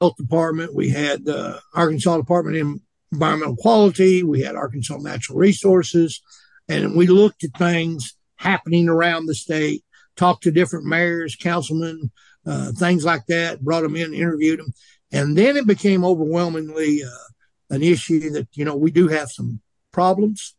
Health 0.00 0.16
Department. 0.16 0.74
We 0.74 0.90
had 0.90 1.24
the 1.24 1.38
uh, 1.38 1.60
Arkansas 1.74 2.16
Department 2.16 2.56
of 2.56 2.80
Environmental 3.12 3.56
Quality. 3.56 4.22
We 4.22 4.42
had 4.42 4.54
Arkansas 4.54 4.98
Natural 4.98 5.38
Resources, 5.38 6.22
and 6.68 6.94
we 6.94 7.06
looked 7.06 7.44
at 7.44 7.56
things 7.56 8.14
happening 8.36 8.88
around 8.88 9.26
the 9.26 9.34
state. 9.34 9.84
Talked 10.16 10.42
to 10.44 10.50
different 10.50 10.86
mayors, 10.86 11.36
councilmen, 11.36 12.10
uh, 12.46 12.72
things 12.72 13.04
like 13.04 13.26
that. 13.26 13.60
Brought 13.62 13.82
them 13.82 13.96
in, 13.96 14.14
interviewed 14.14 14.58
them, 14.58 14.72
and 15.12 15.36
then 15.36 15.56
it 15.56 15.66
became 15.66 16.04
overwhelmingly 16.04 17.02
uh, 17.02 17.74
an 17.74 17.82
issue 17.82 18.30
that 18.30 18.48
you 18.52 18.64
know 18.64 18.76
we 18.76 18.90
do 18.90 19.08
have 19.08 19.30
some 19.30 19.60
problems 19.92 20.54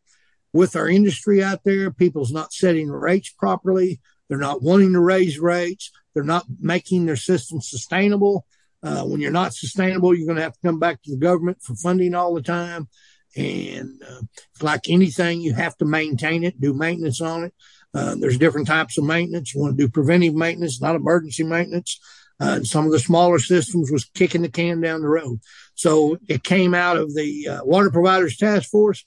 with 0.53 0.75
our 0.75 0.87
industry 0.87 1.43
out 1.43 1.63
there. 1.63 1.91
People's 1.91 2.31
not 2.31 2.53
setting 2.53 2.89
rates 2.89 3.29
properly. 3.29 3.99
They're 4.27 4.37
not 4.37 4.61
wanting 4.61 4.93
to 4.93 4.99
raise 4.99 5.39
rates. 5.39 5.91
They're 6.13 6.23
not 6.23 6.45
making 6.59 7.05
their 7.05 7.15
system 7.15 7.61
sustainable. 7.61 8.45
Uh, 8.83 9.03
when 9.03 9.21
you're 9.21 9.31
not 9.31 9.53
sustainable, 9.53 10.15
you're 10.15 10.25
going 10.25 10.37
to 10.37 10.43
have 10.43 10.53
to 10.53 10.67
come 10.67 10.79
back 10.79 11.01
to 11.03 11.11
the 11.11 11.17
government 11.17 11.61
for 11.61 11.75
funding 11.75 12.15
all 12.15 12.33
the 12.33 12.41
time. 12.41 12.89
And 13.35 14.01
uh, 14.07 14.21
like 14.61 14.89
anything, 14.89 15.41
you 15.41 15.53
have 15.53 15.77
to 15.77 15.85
maintain 15.85 16.43
it, 16.43 16.59
do 16.59 16.73
maintenance 16.73 17.21
on 17.21 17.45
it. 17.45 17.53
Uh, 17.93 18.15
there's 18.17 18.37
different 18.37 18.67
types 18.67 18.97
of 18.97 19.03
maintenance. 19.03 19.53
You 19.53 19.61
want 19.61 19.77
to 19.77 19.83
do 19.83 19.91
preventive 19.91 20.33
maintenance, 20.33 20.81
not 20.81 20.95
emergency 20.95 21.43
maintenance. 21.43 21.99
Uh, 22.41 22.63
some 22.63 22.85
of 22.85 22.91
the 22.91 22.99
smaller 22.99 23.37
systems 23.37 23.91
was 23.91 24.05
kicking 24.15 24.41
the 24.41 24.49
can 24.49 24.81
down 24.81 25.01
the 25.01 25.07
road. 25.07 25.39
So 25.75 26.17
it 26.27 26.43
came 26.43 26.73
out 26.73 26.97
of 26.97 27.13
the 27.13 27.47
uh, 27.47 27.63
Water 27.63 27.91
Providers 27.91 28.35
Task 28.35 28.67
Force 28.69 29.05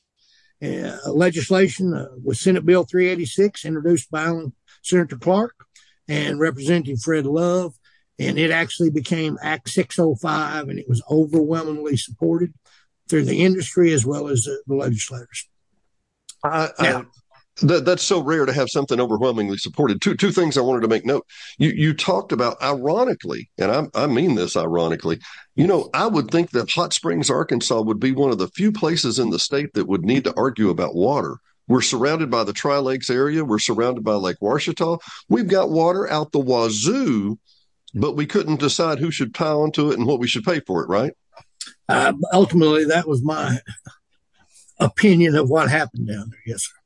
uh, 0.62 0.96
legislation 1.06 1.94
uh, 1.94 2.06
with 2.22 2.38
Senate 2.38 2.64
Bill 2.64 2.84
386, 2.84 3.64
introduced 3.64 4.08
by 4.08 4.32
Senator 4.82 5.16
Clark 5.16 5.54
and 6.06 6.38
Representative 6.38 7.00
Fred 7.00 7.26
Love. 7.26 7.74
And 8.20 8.38
it 8.38 8.52
actually 8.52 8.90
became 8.90 9.36
Act 9.42 9.68
605, 9.68 10.68
and 10.68 10.78
it 10.78 10.88
was 10.88 11.02
overwhelmingly 11.10 11.96
supported 11.96 12.54
through 13.08 13.24
the 13.24 13.44
industry 13.44 13.92
as 13.92 14.06
well 14.06 14.28
as 14.28 14.46
uh, 14.46 14.54
the 14.68 14.76
legislators. 14.76 15.48
Now, 16.44 17.06
that, 17.62 17.84
that's 17.84 18.02
so 18.02 18.20
rare 18.20 18.46
to 18.46 18.52
have 18.52 18.68
something 18.68 19.00
overwhelmingly 19.00 19.58
supported. 19.58 20.00
Two 20.00 20.16
two 20.16 20.32
things 20.32 20.56
I 20.56 20.62
wanted 20.62 20.82
to 20.82 20.88
make 20.88 21.06
note. 21.06 21.26
You 21.58 21.70
you 21.70 21.94
talked 21.94 22.32
about 22.32 22.60
ironically, 22.62 23.48
and 23.58 23.70
I, 23.70 23.86
I 23.94 24.06
mean 24.06 24.34
this 24.34 24.56
ironically. 24.56 25.20
You 25.54 25.66
know, 25.66 25.88
I 25.94 26.06
would 26.06 26.30
think 26.30 26.50
that 26.50 26.70
Hot 26.70 26.92
Springs, 26.92 27.30
Arkansas, 27.30 27.80
would 27.80 28.00
be 28.00 28.12
one 28.12 28.30
of 28.30 28.38
the 28.38 28.48
few 28.48 28.72
places 28.72 29.18
in 29.18 29.30
the 29.30 29.38
state 29.38 29.72
that 29.74 29.86
would 29.86 30.04
need 30.04 30.24
to 30.24 30.34
argue 30.36 30.70
about 30.70 30.94
water. 30.94 31.36
We're 31.68 31.80
surrounded 31.80 32.30
by 32.30 32.44
the 32.44 32.52
Tri 32.52 32.78
Lakes 32.78 33.08
area. 33.08 33.44
We're 33.44 33.58
surrounded 33.58 34.04
by 34.04 34.14
Lake 34.14 34.36
Ouachita. 34.40 34.98
We've 35.28 35.48
got 35.48 35.70
water 35.70 36.10
out 36.10 36.32
the 36.32 36.40
wazoo, 36.40 37.38
but 37.94 38.16
we 38.16 38.26
couldn't 38.26 38.60
decide 38.60 38.98
who 38.98 39.10
should 39.10 39.32
pile 39.32 39.62
onto 39.62 39.90
it 39.90 39.98
and 39.98 40.06
what 40.06 40.18
we 40.18 40.26
should 40.28 40.44
pay 40.44 40.60
for 40.60 40.82
it. 40.82 40.88
Right? 40.88 41.12
Uh, 41.88 42.14
ultimately, 42.32 42.84
that 42.86 43.06
was 43.06 43.22
my 43.22 43.58
opinion 44.80 45.36
of 45.36 45.48
what 45.48 45.70
happened 45.70 46.08
down 46.08 46.30
there. 46.30 46.40
Yes, 46.46 46.64
sir. 46.64 46.83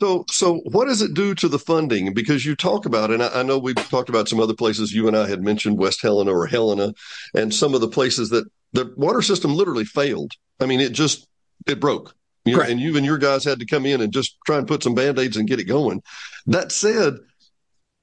So, 0.00 0.24
so 0.30 0.60
what 0.70 0.86
does 0.86 1.02
it 1.02 1.12
do 1.12 1.34
to 1.34 1.48
the 1.48 1.58
funding? 1.58 2.14
Because 2.14 2.46
you 2.46 2.56
talk 2.56 2.86
about, 2.86 3.10
and 3.10 3.22
I, 3.22 3.40
I, 3.40 3.42
know 3.42 3.58
we've 3.58 3.76
talked 3.76 4.08
about 4.08 4.28
some 4.28 4.40
other 4.40 4.54
places. 4.54 4.94
You 4.94 5.06
and 5.08 5.16
I 5.16 5.28
had 5.28 5.42
mentioned 5.42 5.78
West 5.78 6.00
Helena 6.00 6.32
or 6.32 6.46
Helena, 6.46 6.94
and 7.34 7.54
some 7.54 7.74
of 7.74 7.82
the 7.82 7.88
places 7.88 8.30
that 8.30 8.46
the 8.72 8.92
water 8.96 9.20
system 9.20 9.54
literally 9.54 9.84
failed. 9.84 10.32
I 10.58 10.66
mean, 10.66 10.80
it 10.80 10.92
just 10.92 11.28
it 11.66 11.80
broke. 11.80 12.14
You 12.46 12.56
know, 12.56 12.62
and 12.62 12.80
you 12.80 12.96
and 12.96 13.04
your 13.04 13.18
guys 13.18 13.44
had 13.44 13.58
to 13.58 13.66
come 13.66 13.84
in 13.84 14.00
and 14.00 14.12
just 14.12 14.38
try 14.46 14.56
and 14.56 14.66
put 14.66 14.82
some 14.82 14.94
band 14.94 15.18
aids 15.18 15.36
and 15.36 15.46
get 15.46 15.60
it 15.60 15.64
going. 15.64 16.02
That 16.46 16.72
said, 16.72 17.18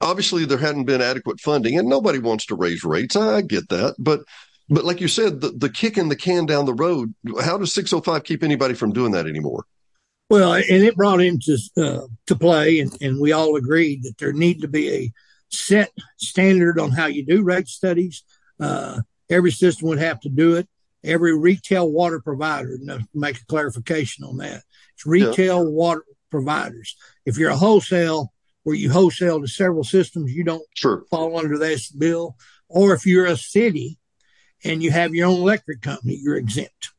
obviously 0.00 0.44
there 0.44 0.58
hadn't 0.58 0.84
been 0.84 1.02
adequate 1.02 1.40
funding, 1.40 1.76
and 1.76 1.88
nobody 1.88 2.20
wants 2.20 2.46
to 2.46 2.54
raise 2.54 2.84
rates. 2.84 3.16
I, 3.16 3.38
I 3.38 3.40
get 3.42 3.68
that, 3.70 3.96
but 3.98 4.20
but 4.68 4.84
like 4.84 5.00
you 5.00 5.08
said, 5.08 5.40
the, 5.40 5.50
the 5.50 5.70
kicking 5.70 6.08
the 6.08 6.16
can 6.16 6.46
down 6.46 6.66
the 6.66 6.74
road. 6.74 7.14
How 7.42 7.58
does 7.58 7.74
605 7.74 8.22
keep 8.22 8.44
anybody 8.44 8.74
from 8.74 8.92
doing 8.92 9.12
that 9.12 9.26
anymore? 9.26 9.64
Well, 10.30 10.52
and 10.52 10.64
it 10.66 10.96
brought 10.96 11.22
into 11.22 11.56
uh, 11.76 12.06
to 12.26 12.36
play, 12.36 12.80
and, 12.80 12.92
and 13.00 13.20
we 13.20 13.32
all 13.32 13.56
agreed 13.56 14.02
that 14.02 14.18
there 14.18 14.32
need 14.32 14.60
to 14.60 14.68
be 14.68 14.92
a 14.92 15.12
set 15.50 15.90
standard 16.18 16.78
on 16.78 16.90
how 16.90 17.06
you 17.06 17.24
do 17.24 17.42
rate 17.42 17.68
studies. 17.68 18.24
Uh, 18.60 19.00
every 19.30 19.50
system 19.50 19.88
would 19.88 19.98
have 19.98 20.20
to 20.20 20.28
do 20.28 20.56
it. 20.56 20.68
Every 21.02 21.38
retail 21.38 21.90
water 21.90 22.20
provider, 22.20 22.76
to 22.76 23.06
make 23.14 23.40
a 23.40 23.46
clarification 23.46 24.24
on 24.24 24.36
that, 24.38 24.62
it's 24.94 25.06
retail 25.06 25.64
yeah. 25.64 25.70
water 25.70 26.04
providers. 26.30 26.96
If 27.24 27.38
you're 27.38 27.50
a 27.50 27.56
wholesale 27.56 28.32
where 28.64 28.76
you 28.76 28.90
wholesale 28.90 29.40
to 29.40 29.48
several 29.48 29.84
systems, 29.84 30.32
you 30.32 30.44
don't 30.44 30.66
sure. 30.74 31.04
fall 31.08 31.38
under 31.38 31.56
this 31.56 31.90
bill. 31.90 32.36
Or 32.68 32.92
if 32.92 33.06
you're 33.06 33.26
a 33.26 33.36
city 33.36 33.96
and 34.62 34.82
you 34.82 34.90
have 34.90 35.14
your 35.14 35.28
own 35.28 35.40
electric 35.40 35.80
company, 35.80 36.18
you're 36.20 36.36
exempt. 36.36 36.90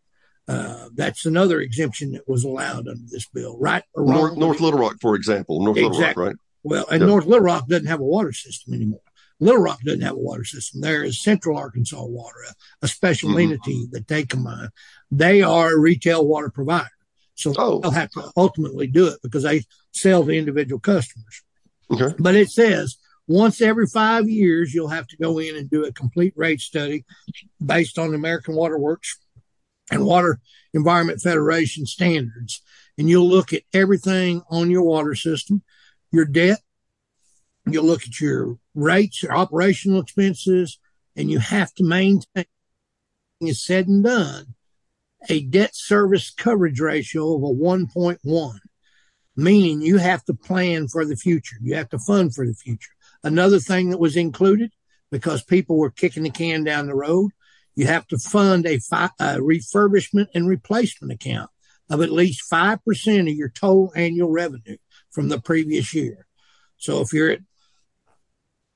Uh, 0.49 0.89
that's 0.95 1.27
another 1.27 1.61
exemption 1.61 2.13
that 2.13 2.27
was 2.27 2.43
allowed 2.43 2.87
under 2.87 3.05
this 3.05 3.27
bill, 3.27 3.55
right? 3.59 3.83
North, 3.95 4.35
North, 4.35 4.59
Little 4.59 4.79
Rock, 4.79 4.95
for 4.99 5.13
example, 5.13 5.63
North. 5.63 5.77
Little 5.77 6.01
Rock, 6.01 6.17
right? 6.17 6.35
Well, 6.63 6.87
and 6.91 7.05
North 7.05 7.25
Little 7.25 7.45
Rock 7.45 7.67
doesn't 7.67 7.85
have 7.85 7.99
a 7.99 8.03
water 8.03 8.33
system 8.33 8.73
anymore. 8.73 9.01
Little 9.39 9.61
Rock 9.61 9.79
doesn't 9.83 10.01
have 10.01 10.15
a 10.15 10.19
water 10.19 10.43
system. 10.43 10.81
There 10.81 11.03
is 11.03 11.21
Central 11.21 11.55
Arkansas 11.55 12.03
Water, 12.03 12.45
a, 12.49 12.85
a 12.85 12.87
special 12.87 13.29
mm-hmm. 13.29 13.51
entity 13.51 13.87
that 13.91 14.07
they 14.07 14.25
combine. 14.25 14.69
They 15.11 15.43
are 15.43 15.73
a 15.73 15.79
retail 15.79 16.25
water 16.25 16.49
provider. 16.49 16.89
So 17.35 17.53
oh. 17.57 17.79
they'll 17.79 17.91
have 17.91 18.09
to 18.11 18.31
ultimately 18.35 18.87
do 18.87 19.07
it 19.07 19.19
because 19.21 19.43
they 19.43 19.65
sell 19.93 20.25
to 20.25 20.31
individual 20.31 20.79
customers. 20.79 21.43
Okay. 21.91 22.15
But 22.17 22.35
it 22.35 22.49
says 22.49 22.97
once 23.27 23.61
every 23.61 23.85
five 23.85 24.27
years, 24.27 24.73
you'll 24.73 24.89
have 24.89 25.07
to 25.07 25.17
go 25.17 25.37
in 25.37 25.55
and 25.55 25.69
do 25.69 25.85
a 25.85 25.93
complete 25.93 26.33
rate 26.35 26.59
study 26.59 27.05
based 27.63 27.99
on 27.99 28.09
the 28.09 28.15
American 28.15 28.55
Water 28.55 28.77
Works 28.79 29.19
and 29.91 30.05
Water 30.05 30.39
Environment 30.73 31.21
Federation 31.21 31.85
standards. 31.85 32.61
And 32.97 33.09
you'll 33.09 33.29
look 33.29 33.53
at 33.53 33.63
everything 33.73 34.41
on 34.49 34.69
your 34.69 34.83
water 34.83 35.15
system, 35.15 35.63
your 36.11 36.25
debt, 36.25 36.59
you'll 37.65 37.85
look 37.85 38.03
at 38.03 38.19
your 38.19 38.57
rates, 38.75 39.23
your 39.23 39.35
operational 39.35 40.01
expenses, 40.01 40.79
and 41.15 41.29
you 41.29 41.39
have 41.39 41.73
to 41.75 41.83
maintain, 41.83 42.45
is 43.41 43.63
said 43.63 43.87
and 43.87 44.03
done, 44.03 44.55
a 45.29 45.41
debt 45.43 45.75
service 45.75 46.29
coverage 46.29 46.79
ratio 46.79 47.35
of 47.35 47.43
a 47.43 47.45
1.1, 47.45 48.59
meaning 49.35 49.81
you 49.81 49.97
have 49.97 50.23
to 50.25 50.33
plan 50.33 50.87
for 50.87 51.05
the 51.05 51.15
future. 51.15 51.57
You 51.61 51.75
have 51.75 51.89
to 51.89 51.99
fund 51.99 52.33
for 52.33 52.45
the 52.45 52.53
future. 52.53 52.91
Another 53.23 53.59
thing 53.59 53.89
that 53.89 53.99
was 53.99 54.15
included 54.15 54.71
because 55.11 55.43
people 55.43 55.77
were 55.77 55.91
kicking 55.91 56.23
the 56.23 56.29
can 56.29 56.63
down 56.63 56.87
the 56.87 56.95
road 56.95 57.31
you 57.79 57.87
have 57.87 58.05
to 58.07 58.17
fund 58.17 58.67
a, 58.67 58.77
fi- 58.79 59.09
a 59.21 59.37
refurbishment 59.37 60.27
and 60.35 60.49
replacement 60.49 61.13
account 61.13 61.49
of 61.89 62.01
at 62.01 62.11
least 62.11 62.43
5% 62.51 63.21
of 63.21 63.35
your 63.37 63.47
total 63.47 63.93
annual 63.95 64.29
revenue 64.29 64.75
from 65.11 65.29
the 65.29 65.39
previous 65.39 65.93
year. 65.93 66.27
So 66.75 66.99
if 66.99 67.13
you're 67.13 67.31
at 67.31 67.39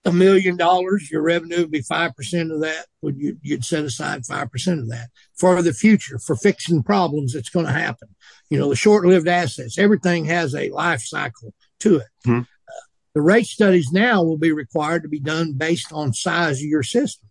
a 0.05 0.13
million 0.13 0.55
dollars, 0.55 1.11
your 1.11 1.21
revenue 1.21 1.57
would 1.57 1.71
be 1.71 1.81
5% 1.81 2.53
of 2.53 2.61
that. 2.61 2.85
Would 3.01 3.17
you, 3.17 3.37
you'd 3.41 3.65
set 3.65 3.83
aside 3.83 4.21
5% 4.21 4.79
of 4.79 4.89
that 4.91 5.09
for 5.35 5.61
the 5.61 5.73
future, 5.73 6.17
for 6.17 6.37
fixing 6.37 6.81
problems 6.81 7.33
that's 7.33 7.49
going 7.49 7.65
to 7.65 7.73
happen. 7.73 8.07
You 8.49 8.57
know, 8.57 8.69
the 8.69 8.77
short 8.77 9.05
lived 9.05 9.27
assets, 9.27 9.77
everything 9.77 10.23
has 10.25 10.55
a 10.55 10.69
life 10.69 11.01
cycle 11.01 11.53
to 11.81 11.97
it. 11.97 12.07
Mm-hmm. 12.25 12.39
Uh, 12.39 12.85
the 13.15 13.21
rate 13.21 13.47
studies 13.47 13.91
now 13.91 14.23
will 14.23 14.37
be 14.37 14.53
required 14.53 15.03
to 15.03 15.09
be 15.09 15.19
done 15.19 15.55
based 15.57 15.91
on 15.91 16.13
size 16.13 16.59
of 16.59 16.67
your 16.67 16.83
system. 16.83 17.27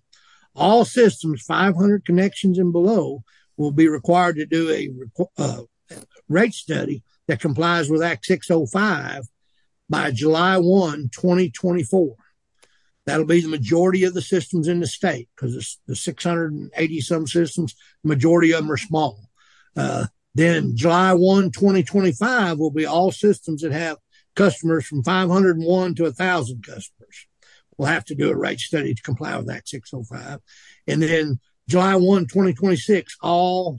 All 0.54 0.84
systems 0.84 1.42
500 1.42 2.04
connections 2.04 2.58
and 2.58 2.72
below 2.72 3.24
will 3.56 3.72
be 3.72 3.88
required 3.88 4.36
to 4.36 4.46
do 4.46 4.70
a 4.70 4.90
uh, 5.38 5.62
rate 6.28 6.54
study 6.54 7.02
that 7.28 7.40
complies 7.40 7.88
with 7.88 8.02
Act 8.02 8.26
605 8.26 9.24
by 9.88 10.10
July 10.10 10.56
1, 10.58 11.10
2024. 11.12 12.16
That'll 13.04 13.26
be 13.26 13.40
the 13.40 13.48
majority 13.48 14.04
of 14.04 14.14
the 14.14 14.22
systems 14.22 14.68
in 14.68 14.80
the 14.80 14.86
state 14.86 15.28
because 15.34 15.78
the 15.86 15.96
680 15.96 17.00
some 17.00 17.26
systems, 17.26 17.74
majority 18.04 18.52
of 18.52 18.60
them 18.60 18.70
are 18.70 18.76
small. 18.76 19.28
Uh, 19.76 20.06
then 20.34 20.76
July 20.76 21.12
1, 21.12 21.50
2025 21.50 22.58
will 22.58 22.70
be 22.70 22.86
all 22.86 23.10
systems 23.10 23.62
that 23.62 23.72
have 23.72 23.98
customers 24.34 24.86
from 24.86 25.02
501 25.02 25.94
to 25.96 26.04
1,000 26.04 26.64
customers. 26.64 27.26
We'll 27.82 27.90
have 27.90 28.04
to 28.04 28.14
do 28.14 28.30
a 28.30 28.36
rate 28.36 28.60
study 28.60 28.94
to 28.94 29.02
comply 29.02 29.36
with 29.36 29.50
Act 29.50 29.68
605. 29.68 30.38
And 30.86 31.02
then 31.02 31.40
July 31.68 31.96
1, 31.96 32.28
2026, 32.28 33.16
all 33.20 33.76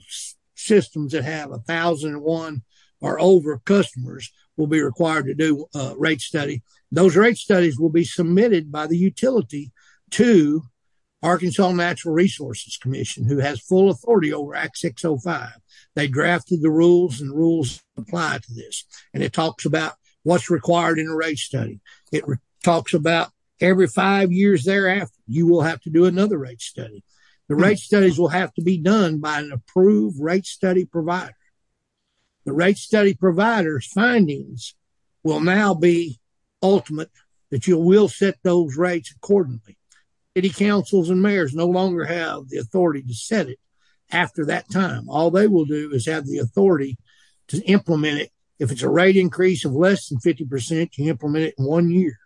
systems 0.54 1.12
that 1.12 1.24
have 1.24 1.48
1,001 1.48 2.62
or 3.00 3.18
over 3.18 3.62
customers 3.64 4.30
will 4.58 4.66
be 4.66 4.82
required 4.82 5.24
to 5.24 5.34
do 5.34 5.64
a 5.74 5.94
rate 5.96 6.20
study. 6.20 6.62
Those 6.92 7.16
rate 7.16 7.38
studies 7.38 7.78
will 7.78 7.88
be 7.88 8.04
submitted 8.04 8.70
by 8.70 8.88
the 8.88 8.98
utility 8.98 9.72
to 10.10 10.64
Arkansas 11.22 11.72
Natural 11.72 12.12
Resources 12.12 12.76
Commission, 12.76 13.24
who 13.24 13.38
has 13.38 13.58
full 13.58 13.88
authority 13.88 14.34
over 14.34 14.54
Act 14.54 14.76
605. 14.76 15.48
They 15.94 16.08
drafted 16.08 16.60
the 16.60 16.70
rules 16.70 17.22
and 17.22 17.32
rules 17.32 17.82
apply 17.96 18.40
to 18.42 18.52
this. 18.52 18.84
And 19.14 19.22
it 19.22 19.32
talks 19.32 19.64
about 19.64 19.94
what's 20.24 20.50
required 20.50 20.98
in 20.98 21.08
a 21.08 21.16
rate 21.16 21.38
study. 21.38 21.80
It 22.12 22.22
talks 22.62 22.92
about 22.92 23.30
every 23.64 23.86
five 23.86 24.30
years 24.30 24.64
thereafter, 24.64 25.16
you 25.26 25.46
will 25.46 25.62
have 25.62 25.80
to 25.82 25.90
do 25.90 26.04
another 26.04 26.38
rate 26.38 26.60
study. 26.60 27.02
The 27.48 27.56
rate 27.56 27.78
hmm. 27.78 27.84
studies 27.84 28.18
will 28.18 28.28
have 28.28 28.52
to 28.54 28.62
be 28.62 28.78
done 28.78 29.20
by 29.20 29.40
an 29.40 29.52
approved 29.52 30.20
rate 30.20 30.46
study 30.46 30.84
provider. 30.84 31.36
The 32.44 32.52
rate 32.52 32.78
study 32.78 33.14
provider's 33.14 33.86
findings 33.86 34.74
will 35.22 35.40
now 35.40 35.74
be 35.74 36.20
ultimate 36.62 37.10
that 37.50 37.66
you 37.66 37.78
will 37.78 38.08
set 38.08 38.36
those 38.42 38.76
rates 38.76 39.12
accordingly. 39.14 39.78
City 40.36 40.50
councils 40.50 41.10
and 41.10 41.22
mayors 41.22 41.54
no 41.54 41.66
longer 41.66 42.04
have 42.04 42.48
the 42.48 42.58
authority 42.58 43.02
to 43.02 43.14
set 43.14 43.48
it 43.48 43.58
after 44.10 44.44
that 44.46 44.70
time. 44.70 45.08
All 45.08 45.30
they 45.30 45.46
will 45.46 45.64
do 45.64 45.90
is 45.92 46.06
have 46.06 46.26
the 46.26 46.38
authority 46.38 46.98
to 47.48 47.62
implement 47.62 48.20
it. 48.20 48.30
If 48.58 48.70
it's 48.70 48.82
a 48.82 48.88
rate 48.88 49.16
increase 49.16 49.64
of 49.64 49.72
less 49.72 50.08
than 50.08 50.18
50%, 50.18 50.98
you 50.98 51.10
implement 51.10 51.44
it 51.46 51.54
in 51.58 51.64
one 51.64 51.90
year. 51.90 52.18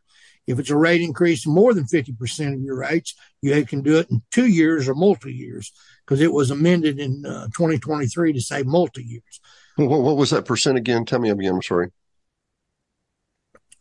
If 0.48 0.58
it's 0.58 0.70
a 0.70 0.76
rate 0.76 1.02
increase 1.02 1.46
more 1.46 1.74
than 1.74 1.84
50% 1.84 2.54
of 2.54 2.62
your 2.62 2.76
rates, 2.76 3.14
you 3.42 3.66
can 3.66 3.82
do 3.82 3.98
it 3.98 4.10
in 4.10 4.22
two 4.30 4.46
years 4.46 4.88
or 4.88 4.94
multi 4.94 5.30
years 5.30 5.70
because 6.06 6.22
it 6.22 6.32
was 6.32 6.50
amended 6.50 6.98
in 6.98 7.24
uh, 7.26 7.48
2023 7.48 8.32
to 8.32 8.40
say 8.40 8.62
multi 8.62 9.04
years. 9.04 9.40
What, 9.76 10.00
what 10.00 10.16
was 10.16 10.30
that 10.30 10.46
percent 10.46 10.78
again? 10.78 11.04
Tell 11.04 11.18
me 11.18 11.28
again. 11.28 11.56
I'm 11.56 11.62
sorry. 11.62 11.90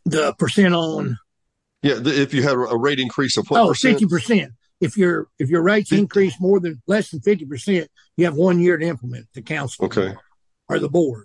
The 0.04 0.34
percent 0.34 0.74
on 0.74 1.18
Yeah, 1.82 1.94
the, 1.94 2.20
if 2.20 2.34
you 2.34 2.42
had 2.42 2.52
a 2.52 2.76
rate 2.76 3.00
increase 3.00 3.38
of 3.38 3.48
what 3.48 3.60
oh 3.62 3.68
percent? 3.68 4.00
50%. 4.00 4.50
If 4.82 4.98
your 4.98 5.28
if 5.38 5.48
your 5.48 5.62
rates 5.62 5.88
50. 5.88 6.02
increase 6.02 6.38
more 6.38 6.60
than 6.60 6.82
less 6.86 7.10
than 7.10 7.20
50%, 7.20 7.86
you 8.18 8.26
have 8.26 8.34
one 8.34 8.58
year 8.60 8.76
to 8.76 8.86
implement 8.86 9.26
the 9.32 9.40
council 9.40 9.86
Okay. 9.86 10.14
or 10.68 10.78
the 10.78 10.90
board. 10.90 11.24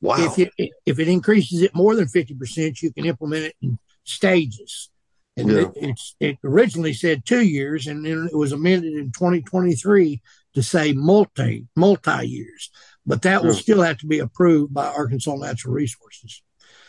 Wow. 0.00 0.18
If 0.20 0.38
it 0.38 0.70
if 0.86 1.00
it 1.00 1.08
increases 1.08 1.62
it 1.62 1.74
more 1.74 1.96
than 1.96 2.06
50%, 2.06 2.80
you 2.80 2.92
can 2.92 3.06
implement 3.06 3.46
it 3.46 3.56
in 3.60 3.76
stages. 4.08 4.90
And 5.36 5.50
Yeah. 5.50 5.58
it, 5.58 5.70
it's 5.76 6.16
it 6.18 6.38
originally 6.42 6.92
said 6.92 7.24
two 7.24 7.42
years, 7.42 7.86
and 7.86 8.04
then 8.04 8.28
it 8.32 8.36
was 8.36 8.52
amended 8.52 8.94
in 8.94 9.12
2023 9.12 10.20
to 10.54 10.62
say 10.62 10.92
multi 10.92 11.66
multi 11.76 12.26
years. 12.26 12.70
But 13.06 13.22
that 13.22 13.44
will 13.44 13.54
still 13.54 13.80
have 13.82 13.98
to 13.98 14.06
be 14.06 14.18
approved 14.18 14.74
by 14.74 14.86
Arkansas 14.86 15.34
Natural 15.36 15.72
Resources. 15.72 16.42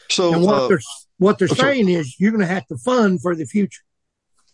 so, 0.10 0.34
and 0.34 0.44
what 0.44 0.64
uh, 0.64 0.68
they're 0.68 0.82
what 1.18 1.38
they're 1.38 1.48
saying 1.48 1.90
is 1.90 2.20
you're 2.20 2.32
going 2.32 2.42
to 2.42 2.48
have 2.48 2.66
to 2.68 2.78
fund 2.78 3.22
for 3.22 3.36
the 3.36 3.46
future. 3.46 3.84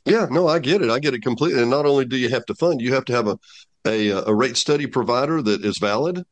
yeah, 0.06 0.28
no, 0.30 0.48
I 0.48 0.60
get 0.60 0.82
it. 0.82 0.90
I 0.90 1.00
get 1.00 1.14
it 1.14 1.24
completely. 1.24 1.62
And 1.62 1.72
not 1.72 1.86
only 1.86 2.06
do 2.06 2.18
you 2.18 2.30
have 2.30 2.46
to 2.48 2.56
fund, 2.56 2.82
you 2.82 2.94
have 2.94 3.06
to 3.06 3.14
have 3.14 3.28
a 3.28 3.40
a, 3.86 4.10
a 4.10 4.34
rate 4.34 4.58
study 4.58 4.88
provider 4.88 5.42
that 5.42 5.64
is 5.64 5.78
valid. 5.78 6.24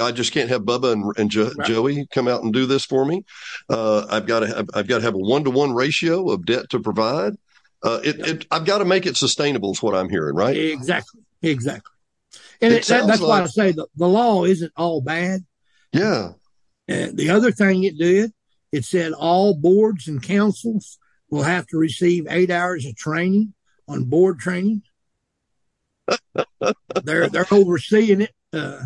I 0.00 0.12
just 0.12 0.32
can't 0.32 0.50
have 0.50 0.62
Bubba 0.62 0.92
and, 0.92 1.16
and 1.16 1.30
jo- 1.30 1.50
Right. 1.56 1.66
Joey 1.66 2.06
come 2.12 2.28
out 2.28 2.42
and 2.42 2.52
do 2.52 2.66
this 2.66 2.84
for 2.84 3.04
me. 3.04 3.24
Uh, 3.68 4.06
I've 4.10 4.26
got 4.26 4.40
to 4.40 4.46
have 4.48 4.68
I've 4.74 4.86
got 4.86 4.98
to 4.98 5.04
have 5.04 5.14
a 5.14 5.18
one 5.18 5.44
to 5.44 5.50
one 5.50 5.72
ratio 5.72 6.30
of 6.30 6.44
debt 6.44 6.68
to 6.70 6.80
provide. 6.80 7.34
Uh, 7.82 8.00
it, 8.04 8.26
it 8.26 8.46
I've 8.50 8.66
got 8.66 8.78
to 8.78 8.84
make 8.84 9.06
it 9.06 9.16
sustainable. 9.16 9.72
Is 9.72 9.82
what 9.82 9.94
I'm 9.94 10.10
hearing, 10.10 10.34
right? 10.34 10.56
Exactly, 10.56 11.22
exactly. 11.42 11.92
And 12.60 12.72
It 12.74 12.84
that, 12.86 13.06
that's 13.06 13.20
why 13.20 13.42
I 13.42 13.46
say 13.46 13.72
the, 13.72 13.86
the 13.96 14.08
law 14.08 14.44
isn't 14.44 14.72
all 14.76 15.00
bad. 15.00 15.44
Yeah. 15.92 16.32
Uh, 16.88 17.08
the 17.12 17.30
other 17.30 17.50
thing 17.50 17.84
it 17.84 17.96
did, 17.96 18.32
it 18.72 18.84
said 18.84 19.12
all 19.12 19.54
boards 19.54 20.08
and 20.08 20.22
councils 20.22 20.98
will 21.30 21.42
have 21.42 21.66
to 21.68 21.78
receive 21.78 22.26
eight 22.28 22.50
hours 22.50 22.84
of 22.84 22.96
training 22.96 23.54
on 23.88 24.04
board 24.04 24.38
training. 24.38 24.82
They're 27.02 27.28
they're 27.28 27.46
overseeing 27.50 28.22
it. 28.22 28.32
Uh, 28.52 28.80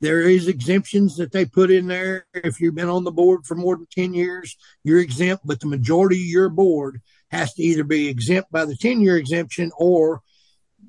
there 0.00 0.20
is 0.22 0.48
exemptions 0.48 1.16
that 1.16 1.30
they 1.32 1.44
put 1.44 1.70
in 1.70 1.86
there. 1.86 2.26
If 2.34 2.60
you've 2.60 2.74
been 2.74 2.88
on 2.88 3.04
the 3.04 3.12
board 3.12 3.46
for 3.46 3.54
more 3.54 3.76
than 3.76 3.86
ten 3.90 4.14
years, 4.14 4.56
you're 4.84 4.98
exempt. 5.00 5.46
But 5.46 5.60
the 5.60 5.66
majority 5.66 6.16
of 6.16 6.26
your 6.26 6.48
board 6.48 7.00
has 7.30 7.54
to 7.54 7.62
either 7.62 7.84
be 7.84 8.08
exempt 8.08 8.50
by 8.50 8.64
the 8.64 8.76
ten 8.76 9.00
year 9.00 9.16
exemption 9.16 9.70
or 9.76 10.22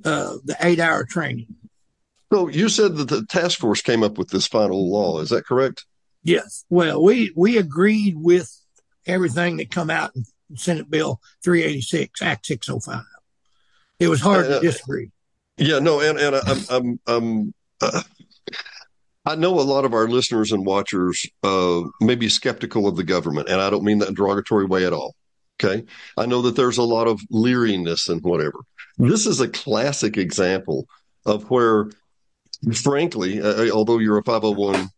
uh, 0.04 0.36
the 0.43 0.58
eight 0.62 0.80
hour 0.80 1.04
training. 1.06 1.48
So 2.32 2.48
you 2.48 2.67
said 2.69 2.96
that 2.98 3.10
the 3.10 3.26
task 3.28 3.60
force 3.60 3.82
came 3.82 4.02
up 4.02 4.17
with 4.17 4.30
this 4.30 4.48
final 4.48 4.89
law. 4.91 5.19
Is 5.19 5.30
that 5.30 5.46
correct? 5.46 5.86
Yes. 6.24 6.65
Well, 6.69 7.04
we 7.04 7.32
we 7.36 7.58
agreed 7.58 8.15
with 8.17 8.50
everything 9.06 9.58
that 9.58 9.69
come 9.69 9.89
out 9.91 10.15
in 10.15 10.24
Senate 10.56 10.89
Bill 10.89 11.19
386, 11.43 12.22
Act 12.22 12.46
605. 12.48 13.04
It 14.00 14.08
was 14.08 14.22
hard 14.22 14.46
Uh, 14.46 14.60
to 14.60 14.60
disagree. 14.62 15.12
Yeah, 15.58 15.80
no, 15.80 16.00
and 16.00 16.18
and 16.18 16.36
I'm 16.36 16.60
I'm 16.70 17.00
I'm 17.06 17.54
uh, 17.82 18.02
I 19.26 19.36
know 19.36 19.60
a 19.60 19.62
lot 19.62 19.86
of 19.86 19.94
our 19.94 20.08
listeners 20.08 20.52
and 20.52 20.66
watchers 20.66 21.26
uh, 21.44 21.82
may 22.02 22.16
be 22.16 22.28
skeptical 22.28 22.88
of 22.88 22.96
the 22.96 23.04
government, 23.04 23.50
and 23.50 23.62
I 23.62 23.70
don't 23.70 23.84
mean 23.84 24.00
that 24.00 24.10
in 24.10 24.13
a 24.13 24.16
derogatory 24.16 24.66
way 24.66 24.86
at 24.86 24.94
all. 24.94 25.16
Okay, 25.62 25.86
I 26.18 26.26
know 26.26 26.42
that 26.42 26.56
there's 26.56 26.80
a 26.80 26.84
lot 26.84 27.08
of 27.08 27.22
leeriness 27.32 28.10
and 28.10 28.22
whatever. 28.24 28.60
This 28.98 29.26
is 29.26 29.39
a 29.39 29.48
classic 29.48 30.18
example 30.18 30.88
of 31.26 31.50
where, 31.50 31.89
frankly, 32.74 33.39
uh, 33.39 33.70
although 33.70 34.00
you're 34.00 34.18
a 34.18 34.24
501 34.24 34.89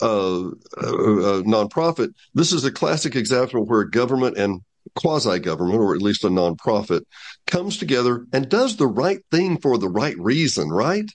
uh, 0.00 0.06
uh, 0.06 0.46
uh, 0.46 1.42
nonprofit, 1.42 2.08
this 2.34 2.52
is 2.52 2.64
a 2.64 2.72
classic 2.72 3.16
example 3.16 3.66
where 3.66 3.84
government 3.84 4.38
and 4.38 4.60
quasi 4.94 5.38
government, 5.38 5.80
or 5.80 5.94
at 5.94 6.02
least 6.02 6.24
a 6.24 6.28
nonprofit, 6.28 7.02
comes 7.46 7.78
together 7.78 8.26
and 8.32 8.48
does 8.48 8.76
the 8.76 8.86
right 8.86 9.20
thing 9.30 9.58
for 9.58 9.78
the 9.78 9.88
right 9.88 10.18
reason, 10.18 10.68
right? 10.70 11.10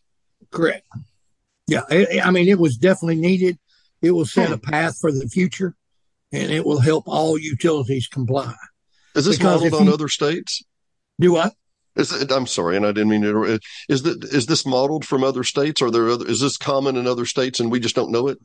Correct. 0.51 0.87
Yeah. 1.67 1.83
I 1.89 2.21
I 2.23 2.31
mean, 2.31 2.47
it 2.47 2.59
was 2.59 2.77
definitely 2.77 3.17
needed. 3.17 3.57
It 4.01 4.11
will 4.11 4.25
set 4.25 4.51
a 4.51 4.57
hmm. 4.57 4.69
path 4.69 4.97
for 4.99 5.11
the 5.11 5.27
future 5.27 5.75
and 6.31 6.51
it 6.51 6.65
will 6.65 6.79
help 6.79 7.07
all 7.07 7.37
utilities 7.37 8.07
comply. 8.07 8.53
Is 9.15 9.25
this 9.25 9.37
Because 9.37 9.61
modeled 9.61 9.81
on 9.81 9.87
you- 9.87 9.93
other 9.93 10.07
states? 10.07 10.63
Do 11.19 11.33
what? 11.33 11.53
Is 11.95 12.13
it, 12.13 12.31
I'm 12.31 12.47
sorry, 12.47 12.77
and 12.77 12.85
I 12.85 12.93
didn't 12.93 13.09
mean 13.09 13.23
to. 13.23 13.59
Is 13.89 14.03
that 14.03 14.23
is 14.23 14.45
this 14.45 14.65
modeled 14.65 15.03
from 15.03 15.23
other 15.23 15.43
states? 15.43 15.81
Are 15.81 15.91
there 15.91 16.07
other? 16.07 16.25
Is 16.25 16.39
this 16.39 16.55
common 16.55 16.95
in 16.95 17.07
other 17.07 17.25
states 17.25 17.59
and 17.59 17.69
we 17.69 17.79
just 17.79 17.95
don't 17.95 18.11
know 18.11 18.29
it? 18.29 18.37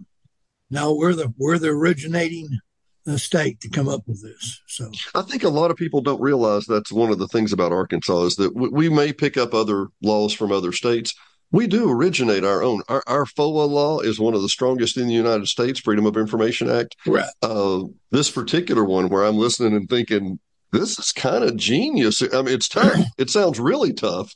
No, 0.70 0.94
we're 0.94 1.14
the 1.14 1.32
we're 1.38 1.58
the 1.58 1.68
originating 1.68 2.58
uh, 3.06 3.16
state 3.16 3.60
to 3.60 3.68
come 3.68 3.88
up 3.88 4.02
with 4.06 4.22
this. 4.22 4.60
So 4.66 4.90
I 5.14 5.22
think 5.22 5.44
a 5.44 5.48
lot 5.48 5.70
of 5.70 5.76
people 5.76 6.00
don't 6.00 6.20
realize 6.20 6.66
that's 6.66 6.92
one 6.92 7.10
of 7.10 7.18
the 7.18 7.28
things 7.28 7.52
about 7.52 7.72
Arkansas 7.72 8.22
is 8.24 8.36
that 8.36 8.54
we, 8.54 8.68
we 8.68 8.88
may 8.88 9.12
pick 9.12 9.36
up 9.36 9.54
other 9.54 9.88
laws 10.02 10.32
from 10.32 10.52
other 10.52 10.72
states. 10.72 11.14
We 11.52 11.66
do 11.66 11.90
originate 11.90 12.44
our 12.44 12.62
own. 12.62 12.82
Our, 12.88 13.02
our 13.06 13.26
FOA 13.26 13.68
law 13.68 14.00
is 14.00 14.18
one 14.18 14.34
of 14.34 14.42
the 14.42 14.48
strongest 14.48 14.96
in 14.96 15.06
the 15.06 15.14
United 15.14 15.46
States, 15.46 15.78
Freedom 15.78 16.06
of 16.06 16.16
Information 16.16 16.68
Act. 16.68 16.96
right. 17.06 17.30
Uh, 17.42 17.84
this 18.10 18.30
particular 18.30 18.84
one, 18.84 19.08
where 19.08 19.24
I'm 19.24 19.36
listening 19.36 19.76
and 19.76 19.88
thinking, 19.88 20.40
this 20.72 20.98
is 20.98 21.12
kind 21.12 21.44
of 21.44 21.56
genius. 21.56 22.22
I 22.22 22.42
mean, 22.42 22.54
it's 22.54 22.68
tough. 22.68 22.98
It 23.18 23.30
sounds 23.30 23.60
really 23.60 23.92
tough, 23.92 24.34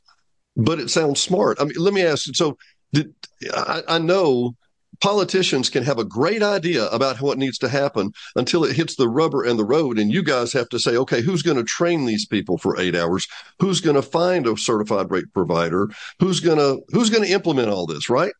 but 0.56 0.78
it 0.78 0.90
sounds 0.90 1.20
smart. 1.20 1.60
I 1.60 1.64
mean, 1.64 1.74
let 1.78 1.92
me 1.92 2.02
ask 2.02 2.28
you. 2.28 2.34
So, 2.34 2.56
did, 2.92 3.12
I, 3.52 3.82
I 3.88 3.98
know 3.98 4.54
politicians 5.00 5.70
can 5.70 5.82
have 5.84 5.98
a 5.98 6.04
great 6.04 6.42
idea 6.42 6.86
about 6.88 7.20
what 7.20 7.38
needs 7.38 7.58
to 7.58 7.68
happen 7.68 8.12
until 8.36 8.64
it 8.64 8.76
hits 8.76 8.96
the 8.96 9.08
rubber 9.08 9.44
and 9.44 9.58
the 9.58 9.64
road, 9.64 9.98
and 9.98 10.12
you 10.12 10.22
guys 10.22 10.52
have 10.52 10.68
to 10.70 10.78
say, 10.78 10.96
okay, 10.96 11.22
who's 11.22 11.42
going 11.42 11.56
to 11.56 11.64
train 11.64 12.04
these 12.04 12.26
people 12.26 12.58
for 12.58 12.78
eight 12.80 12.94
hours? 12.94 13.26
Who's 13.60 13.80
going 13.80 13.96
to 13.96 14.02
find 14.02 14.46
a 14.46 14.56
certified 14.56 15.10
rate 15.10 15.32
provider? 15.32 15.88
Who's 16.20 16.40
going 16.40 16.58
to 16.58 16.82
who's 16.90 17.10
going 17.10 17.24
to 17.24 17.32
implement 17.32 17.68
all 17.68 17.86
this? 17.86 18.10
Right? 18.10 18.32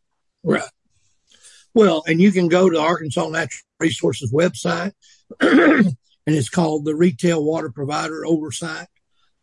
Right. 0.43 0.63
Well, 1.75 2.03
and 2.07 2.21
you 2.21 2.33
can 2.33 2.49
go 2.49 2.69
to 2.69 2.77
the 2.77 2.83
Arkansas 2.83 3.29
Natural 3.29 3.63
Resources 3.79 4.33
website, 4.33 4.93
and 5.41 5.97
it's 6.27 6.49
called 6.49 6.85
the 6.85 6.95
Retail 6.95 7.45
Water 7.45 7.71
Provider 7.71 8.27
Oversight 8.27 8.89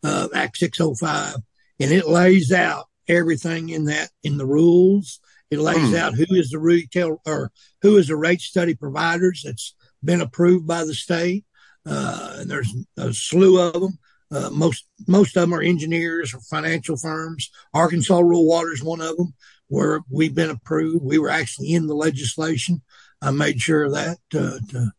uh, 0.02 0.28
Act 0.34 0.58
605, 0.58 1.36
and 1.80 1.92
it 1.92 2.06
lays 2.06 2.52
out 2.52 2.86
everything 3.08 3.68
in 3.68 3.84
that 3.86 4.10
in 4.22 4.36
the 4.36 4.46
rules. 4.46 5.20
It 5.50 5.58
lays 5.60 5.90
Hmm. 5.90 5.94
out 5.96 6.14
who 6.14 6.26
is 6.30 6.50
the 6.50 6.58
retail 6.58 7.20
or 7.24 7.52
who 7.82 7.96
is 7.98 8.08
the 8.08 8.16
rate 8.16 8.40
study 8.40 8.74
providers 8.74 9.42
that's 9.44 9.74
been 10.02 10.20
approved 10.20 10.66
by 10.66 10.84
the 10.84 10.94
state. 10.94 11.44
Uh, 11.84 12.38
and 12.38 12.50
there's 12.50 12.72
a 12.96 13.12
slew 13.14 13.60
of 13.60 13.74
them. 13.80 13.98
Uh, 14.30 14.50
most 14.50 14.84
most 15.06 15.36
of 15.36 15.42
them 15.42 15.54
are 15.54 15.62
engineers 15.62 16.34
or 16.34 16.40
financial 16.40 16.96
firms. 16.96 17.48
Arkansas 17.72 18.18
Rural 18.18 18.44
Water 18.46 18.72
is 18.72 18.82
one 18.82 19.00
of 19.00 19.16
them. 19.16 19.34
where 19.68 20.00
we've 20.08 20.34
been 20.34 20.50
approved. 20.50 21.02
We 21.04 21.18
were 21.18 21.28
actually 21.28 21.72
in 21.74 21.88
the 21.88 21.94
legislation. 21.94 22.82
I 23.20 23.32
made 23.32 23.60
sure 23.60 23.84
of 23.84 23.94
that 23.94 24.18
uh, 24.32 24.58
to, 24.70 24.92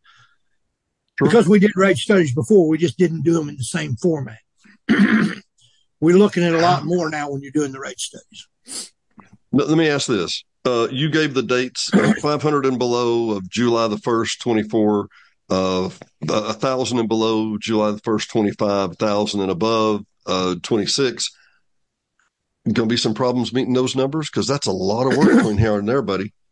because 1.18 1.48
we 1.48 1.58
did 1.58 1.72
rate 1.74 1.96
studies 1.96 2.34
before. 2.34 2.68
We 2.68 2.76
just 2.76 2.98
didn't 2.98 3.22
do 3.22 3.32
them 3.32 3.48
in 3.48 3.56
the 3.56 3.64
same 3.64 3.96
format. 3.96 4.40
we're 6.00 6.18
looking 6.18 6.44
at 6.44 6.52
a 6.52 6.58
lot 6.58 6.84
more 6.84 7.08
now 7.08 7.30
when 7.30 7.40
you're 7.42 7.50
doing 7.50 7.72
the 7.72 7.80
rate 7.80 7.98
studies. 7.98 8.46
Let 9.66 9.76
me 9.76 9.88
ask 9.88 10.06
this. 10.06 10.44
Uh, 10.64 10.86
you 10.90 11.10
gave 11.10 11.34
the 11.34 11.42
dates 11.42 11.92
uh, 11.92 12.14
500 12.22 12.64
and 12.64 12.78
below 12.78 13.30
of 13.30 13.48
July 13.48 13.88
the 13.88 13.96
1st, 13.96 14.38
24, 14.38 15.08
uh, 15.50 15.90
1,000 16.20 16.98
and 16.98 17.08
below 17.08 17.58
July 17.58 17.90
the 17.90 18.00
1st, 18.00 18.28
25, 18.28 18.88
1,000 18.90 19.40
and 19.40 19.50
above 19.50 20.04
uh, 20.26 20.54
26. 20.62 21.36
Going 22.66 22.88
to 22.88 22.92
be 22.92 22.96
some 22.96 23.14
problems 23.14 23.52
meeting 23.52 23.72
those 23.72 23.96
numbers 23.96 24.30
because 24.30 24.46
that's 24.46 24.66
a 24.66 24.72
lot 24.72 25.10
of 25.10 25.16
work 25.16 25.36
between 25.36 25.58
here 25.58 25.78
and 25.78 25.88
there, 25.88 26.02
buddy. 26.02 26.32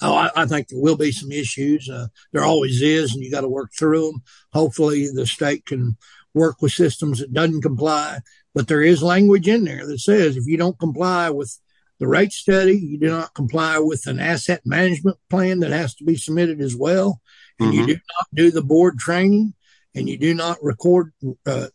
Oh, 0.00 0.14
I, 0.16 0.30
I, 0.34 0.46
think 0.46 0.66
there 0.66 0.80
will 0.80 0.96
be 0.96 1.12
some 1.12 1.30
issues. 1.30 1.88
Uh, 1.88 2.08
there 2.32 2.42
always 2.42 2.80
is, 2.82 3.14
and 3.14 3.22
you 3.22 3.30
got 3.30 3.42
to 3.42 3.48
work 3.48 3.70
through 3.78 4.10
them. 4.10 4.22
Hopefully, 4.52 5.06
the 5.12 5.26
state 5.26 5.64
can 5.66 5.96
work 6.34 6.60
with 6.60 6.72
systems 6.72 7.20
that 7.20 7.32
doesn't 7.32 7.60
comply. 7.60 8.18
But 8.54 8.68
there 8.68 8.82
is 8.82 9.02
language 9.02 9.46
in 9.46 9.64
there 9.64 9.86
that 9.86 10.00
says 10.00 10.36
if 10.36 10.46
you 10.46 10.56
don't 10.56 10.78
comply 10.78 11.30
with 11.30 11.56
the 12.02 12.08
rate 12.08 12.32
study, 12.32 12.76
you 12.76 12.98
do 12.98 13.10
not 13.10 13.32
comply 13.32 13.78
with 13.78 14.08
an 14.08 14.18
asset 14.18 14.60
management 14.64 15.18
plan 15.30 15.60
that 15.60 15.70
has 15.70 15.94
to 15.94 16.04
be 16.04 16.16
submitted 16.16 16.60
as 16.60 16.74
well, 16.74 17.20
and 17.60 17.72
mm-hmm. 17.72 17.78
you 17.78 17.86
do 17.86 17.92
not 17.92 18.26
do 18.34 18.50
the 18.50 18.60
board 18.60 18.98
training, 18.98 19.54
and 19.94 20.08
you 20.08 20.18
do 20.18 20.34
not 20.34 20.58
record 20.62 21.12
uh, 21.46 21.68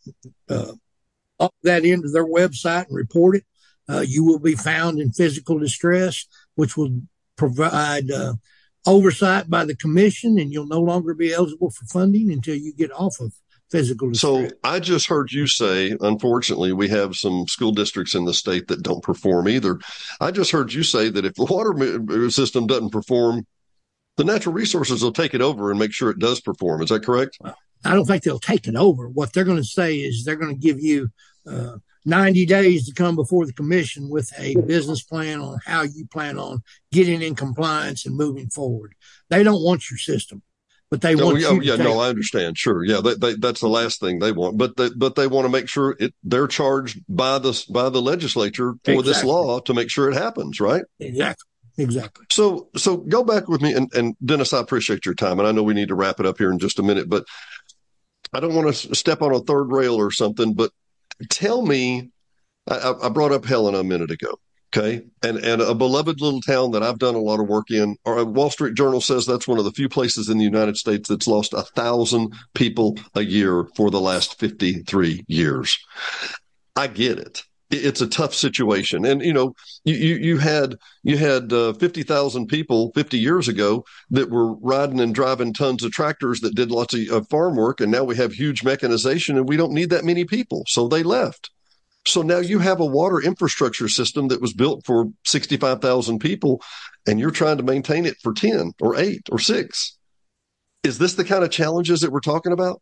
uh, 0.50 0.74
up 1.40 1.56
that 1.64 1.86
into 1.86 2.10
their 2.10 2.26
website 2.26 2.88
and 2.88 2.98
report 2.98 3.38
it, 3.38 3.46
uh, 3.88 4.04
you 4.06 4.26
will 4.26 4.40
be 4.40 4.54
found 4.54 5.00
in 5.00 5.14
physical 5.14 5.60
distress, 5.60 6.26
which 6.56 6.76
will 6.76 7.04
provide 7.38 8.12
uh, 8.12 8.34
oversight 8.86 9.50
by 9.50 9.64
the 9.64 9.78
commission, 9.78 10.38
and 10.38 10.52
you'll 10.52 10.68
no 10.68 10.82
longer 10.82 11.14
be 11.14 11.32
eligible 11.32 11.70
for 11.70 11.86
funding 11.86 12.34
until 12.34 12.56
you 12.56 12.74
get 12.74 12.92
off 12.92 13.22
of 13.22 13.34
physical. 13.70 14.14
So 14.14 14.48
I 14.64 14.80
just 14.80 15.08
heard 15.08 15.32
you 15.32 15.48
say, 15.48 15.96
unfortunately, 16.02 16.74
we 16.74 16.88
have 16.90 17.16
some 17.16 17.46
school 17.48 17.72
districts 17.72 18.16
in 18.16 18.26
the 18.26 18.34
state 18.34 18.68
that 18.68 18.84
don't 18.84 19.04
perform 19.04 19.48
either. 19.48 19.80
I 20.22 20.32
just 20.32 20.52
heard 20.52 20.74
you 20.74 20.84
say 20.84 21.10
that 21.10 21.26
if 21.26 21.34
the 21.36 21.46
water 21.46 22.30
system 22.30 22.68
doesn't 22.68 22.92
perform, 22.92 23.46
the 24.18 24.24
natural 24.24 24.54
resources 24.54 25.04
will 25.04 25.12
take 25.12 25.34
it 25.34 25.42
over 25.42 25.70
and 25.70 25.80
make 25.80 25.94
sure 25.94 26.10
it 26.10 26.20
does 26.20 26.42
perform. 26.42 26.82
Is 26.82 26.90
that 26.90 27.06
correct? 27.06 27.38
I 27.86 27.94
don't 27.94 28.06
think 28.06 28.24
they'll 28.24 28.40
take 28.40 28.68
it 28.68 28.76
over. 28.76 29.08
What 29.08 29.34
they're 29.34 29.44
going 29.44 29.58
to 29.58 29.64
say 29.64 29.98
is 29.98 30.24
they're 30.24 30.36
going 30.36 30.56
to 30.56 30.60
give 30.62 30.80
you 30.80 31.10
uh, 31.50 31.78
90 32.06 32.46
days 32.46 32.88
to 32.88 32.94
come 32.94 33.16
before 33.16 33.46
the 33.46 33.54
commission 33.54 34.10
with 34.10 34.32
a 34.40 34.56
business 34.62 35.04
plan 35.04 35.42
on 35.42 35.60
how 35.66 35.84
you 35.84 36.08
plan 36.08 36.40
on 36.40 36.64
getting 36.92 37.22
in 37.22 37.36
compliance 37.36 38.06
and 38.06 38.16
moving 38.16 38.50
forward. 38.50 38.94
They 39.30 39.44
don't 39.44 39.64
want 39.64 39.90
your 39.92 39.98
system, 39.98 40.42
but 40.90 41.02
they 41.02 41.16
want 41.16 41.44
oh, 41.44 41.62
yeah, 41.62 41.76
no, 41.76 42.00
I 42.00 42.10
understand. 42.10 42.58
Sure. 42.58 42.84
Yeah. 42.84 43.02
They, 43.02 43.16
they, 43.16 43.34
that's 43.36 43.60
the 43.60 43.68
last 43.68 44.00
thing 44.00 44.20
they 44.20 44.32
want, 44.32 44.58
but 44.58 44.78
they, 44.78 44.90
but 44.90 45.16
they 45.16 45.28
want 45.28 45.46
to 45.46 45.50
make 45.50 45.68
sure 45.68 45.96
it, 46.00 46.14
they're 46.24 46.48
charged 46.48 47.02
by 47.10 47.40
the, 47.40 47.66
by 47.70 47.90
the 47.90 48.02
legislature 48.02 48.74
for 48.84 48.92
exactly. 48.92 49.14
this 49.14 49.24
law 49.24 49.60
to 49.60 49.74
make 49.74 49.90
sure 49.90 50.10
it 50.10 50.16
happens. 50.16 50.60
Right. 50.60 50.84
Exactly. 51.00 51.46
Exactly. 51.80 52.26
So, 52.32 52.70
so 52.76 52.98
go 52.98 53.24
back 53.24 53.48
with 53.48 53.62
me 53.62 53.74
and, 53.74 53.94
and 53.94 54.16
Dennis, 54.26 54.52
I 54.52 54.60
appreciate 54.60 55.06
your 55.06 55.14
time 55.14 55.40
and 55.40 55.48
I 55.48 55.52
know 55.52 55.62
we 55.62 55.76
need 55.76 55.90
to 55.90 55.96
wrap 55.96 56.20
it 56.20 56.26
up 56.26 56.38
here 56.38 56.52
in 56.52 56.58
just 56.58 56.80
a 56.80 56.84
minute, 56.84 57.08
but 57.08 57.26
I 58.34 58.40
don't 58.40 58.56
want 58.56 58.74
to 58.74 58.96
step 58.96 59.22
on 59.22 59.34
a 59.34 59.40
third 59.40 59.72
rail 59.72 59.96
or 59.96 60.10
something, 60.12 60.54
but 60.54 60.72
tell 61.30 61.62
me, 61.62 62.10
I, 62.68 62.94
I 63.04 63.10
brought 63.10 63.32
up 63.32 63.46
Helena 63.46 63.84
minute 63.84 64.12
ago. 64.12 64.40
Okay. 64.76 65.06
And, 65.24 65.38
and 65.38 65.62
a 65.62 65.74
beloved 65.74 66.20
little 66.20 66.42
town 66.42 66.72
that 66.72 66.84
I've 66.84 67.00
done 67.00 67.16
a 67.16 67.20
lot 67.20 67.40
of 67.40 67.48
work 67.48 67.72
in, 67.72 67.96
or 68.04 68.24
Wall 68.26 68.50
Street 68.50 68.76
Journal 68.76 69.00
says 69.00 69.26
that's 69.26 69.48
one 69.48 69.60
of 69.60 69.66
the 69.66 69.72
few 69.72 69.88
places 69.88 70.28
in 70.30 70.38
the 70.38 70.44
United 70.44 70.76
States 70.76 71.08
that's 71.08 71.28
lost 71.28 71.54
a 71.54 71.64
thousand 71.64 72.34
people 72.54 72.98
a 73.16 73.22
year 73.22 73.68
for 73.76 73.90
the 73.90 74.02
last 74.02 74.38
53 74.40 75.24
years. 75.28 75.78
I 76.76 76.88
get 76.88 77.18
it 77.18 77.44
it's 77.70 78.02
a 78.02 78.08
tough 78.08 78.34
situation. 78.34 79.06
And 79.06 79.22
you 79.22 79.34
know, 79.34 79.54
you 79.84 79.96
you 79.96 80.38
had 80.38 80.76
you 81.04 81.18
had 81.18 81.52
uh, 81.52 81.74
fifty 81.74 82.04
thousand 82.04 82.48
people 82.48 82.92
fifty 82.96 83.20
years 83.20 83.48
ago 83.48 83.84
that 84.10 84.30
were 84.30 84.54
riding 84.56 85.00
and 85.00 85.14
driving 85.14 85.54
tons 85.54 85.84
of 85.84 85.92
tractors 85.92 86.40
that 86.42 86.56
did 86.56 86.72
lots 86.72 86.94
of 86.94 87.02
uh, 87.12 87.22
farm 87.30 87.56
work, 87.56 87.82
and 87.82 87.92
now 87.92 88.04
we 88.04 88.16
have 88.16 88.34
huge 88.34 88.64
mechanization, 88.64 89.38
and 89.38 89.50
we 89.50 89.58
don't 89.58 89.74
need 89.74 89.90
that 89.90 90.06
many 90.06 90.26
people, 90.26 90.64
so 90.68 90.88
they 90.88 91.04
left. 91.04 91.52
So 92.08 92.22
now 92.22 92.40
you 92.40 92.60
have 92.60 92.80
a 92.80 92.86
water 92.86 93.22
infrastructure 93.22 93.90
system 93.90 94.30
that 94.30 94.42
was 94.42 94.54
built 94.54 94.86
for 94.86 95.12
sixty 95.26 95.58
five 95.58 95.82
thousand 95.82 96.20
people, 96.20 96.62
and 97.06 97.20
you're 97.20 97.32
trying 97.32 97.58
to 97.58 97.64
maintain 97.64 98.06
it 98.06 98.16
for 98.24 98.34
ten 98.34 98.74
or 98.82 98.96
eight 98.96 99.28
or 99.32 99.40
six. 99.40 99.98
Is 100.84 100.98
this 100.98 101.16
the 101.16 101.26
kind 101.26 101.44
of 101.44 101.52
challenges 101.52 102.02
that 102.02 102.12
we're 102.12 102.20
talking 102.20 102.54
about? 102.54 102.82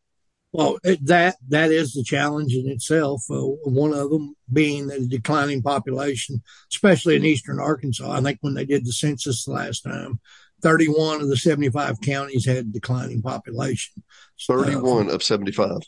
Well, 0.52 0.78
that 0.84 1.36
that 1.50 1.72
is 1.72 1.94
the 1.94 2.04
challenge 2.04 2.54
in 2.54 2.70
itself. 2.70 3.24
Uh, 3.30 3.42
one 3.66 3.94
of 3.94 4.10
them 4.10 4.36
being 4.54 4.88
the 4.88 5.06
declining 5.06 5.62
population, 5.62 6.42
especially 6.72 7.16
in 7.16 7.26
eastern 7.26 7.60
Arkansas. 7.60 8.10
I 8.10 8.22
think 8.22 8.38
when 8.42 8.54
they 8.54 8.66
did 8.66 8.86
the 8.86 8.94
census 8.94 9.44
the 9.44 9.52
last 9.52 9.82
time, 9.82 10.20
31 10.62 11.22
of 11.22 11.28
the 11.28 11.36
75 11.36 12.00
counties 12.02 12.46
had 12.46 12.72
declining 12.72 13.22
population. 13.22 14.02
31 14.48 15.10
uh, 15.10 15.14
of 15.14 15.24
75. 15.24 15.80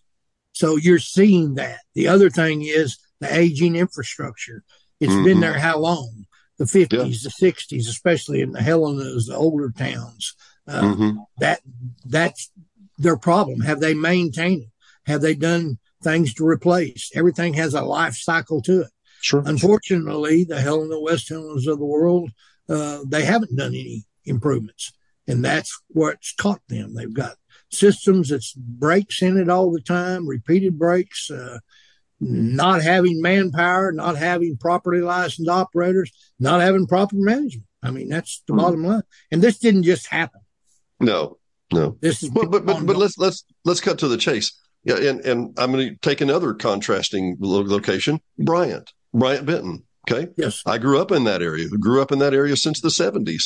So 0.52 0.76
you're 0.76 1.00
seeing 1.00 1.56
that. 1.56 1.80
The 1.94 2.08
other 2.08 2.30
thing 2.30 2.64
is 2.64 2.98
the 3.20 3.34
aging 3.34 3.76
infrastructure. 3.76 4.64
It's 5.00 5.12
mm-hmm. 5.12 5.24
been 5.24 5.40
there 5.40 5.60
how 5.60 5.80
long? 5.80 6.26
The 6.58 6.66
50s, 6.66 6.92
yeah. 6.92 7.04
the 7.04 7.52
60s, 7.52 7.88
especially 7.88 8.42
in 8.42 8.52
the 8.52 8.60
Helenas, 8.60 9.28
the 9.28 9.36
older 9.36 9.72
towns. 9.76 10.34
Uh, 10.68 10.82
mm-hmm. 10.82 11.18
That 11.40 11.62
that's 12.06 12.52
their 12.98 13.18
problem? 13.18 13.62
Have 13.62 13.80
they 13.80 13.94
maintained 13.94 14.64
it? 14.64 14.70
Have 15.06 15.22
they 15.22 15.36
done 15.36 15.78
things 16.04 16.34
to 16.36 16.48
replace? 16.48 17.12
Everything 17.16 17.54
has 17.54 17.74
a 17.74 17.82
life 17.82 18.16
cycle 18.16 18.62
to 18.64 18.82
it. 18.82 18.92
Sure. 19.22 19.44
Unfortunately, 19.46 20.44
the 20.44 20.62
Helena 20.62 21.00
West 21.00 21.30
Helenas 21.30 21.68
of 21.68 21.80
the 21.80 21.86
world, 21.86 22.32
uh, 22.70 23.00
they 23.08 23.24
haven't 23.24 23.56
done 23.56 23.74
any 23.74 24.06
improvements. 24.26 24.92
And 25.28 25.44
that's 25.44 25.80
what's 25.88 26.34
caught 26.34 26.62
them. 26.70 26.94
They've 26.94 27.14
got 27.14 27.36
systems 27.72 28.30
that's 28.30 28.54
breaks 28.54 29.22
in 29.22 29.38
it 29.38 29.50
all 29.50 29.72
the 29.72 29.82
time, 29.82 30.28
repeated 30.28 30.80
breaks, 30.80 31.30
uh, 31.30 31.60
not 32.20 32.82
having 32.82 33.22
manpower, 33.22 33.92
not 33.92 34.18
having 34.18 34.58
properly 34.58 35.02
licensed 35.02 35.50
operators, 35.50 36.12
not 36.40 36.62
having 36.62 36.88
proper 36.88 37.16
management. 37.16 37.66
I 37.84 37.92
mean, 37.92 38.10
that's 38.10 38.44
the 38.48 38.54
mm-hmm. 38.54 38.62
bottom 38.62 38.84
line. 38.84 39.04
And 39.32 39.42
this 39.42 39.60
didn't 39.60 39.84
just 39.84 40.08
happen. 40.08 40.42
No, 41.00 41.38
no. 41.72 41.98
This 42.02 42.24
is 42.24 42.30
but 42.30 42.50
but 42.50 42.66
but, 42.66 42.86
but 42.86 42.98
let's 42.98 43.18
let's 43.18 43.44
let's 43.66 43.82
cut 43.82 44.00
to 44.00 44.08
the 44.08 44.18
chase. 44.18 44.52
Yeah, 44.84 44.98
and 44.98 45.22
and 45.22 45.60
I'm 45.60 45.72
going 45.72 45.90
to 45.90 45.96
take 46.02 46.22
another 46.22 46.54
contrasting 46.54 47.38
location, 47.40 48.20
Bryant, 48.38 48.92
Bryant 49.14 49.46
Benton. 49.46 49.84
Okay. 50.10 50.32
Yes. 50.38 50.62
I 50.66 50.78
grew 50.78 51.00
up 51.02 51.12
in 51.12 51.26
that 51.26 51.42
area. 51.42 51.68
Grew 51.68 52.02
up 52.02 52.14
in 52.14 52.20
that 52.20 52.34
area 52.34 52.56
since 52.56 52.80
the 52.80 52.88
70s. 52.88 53.44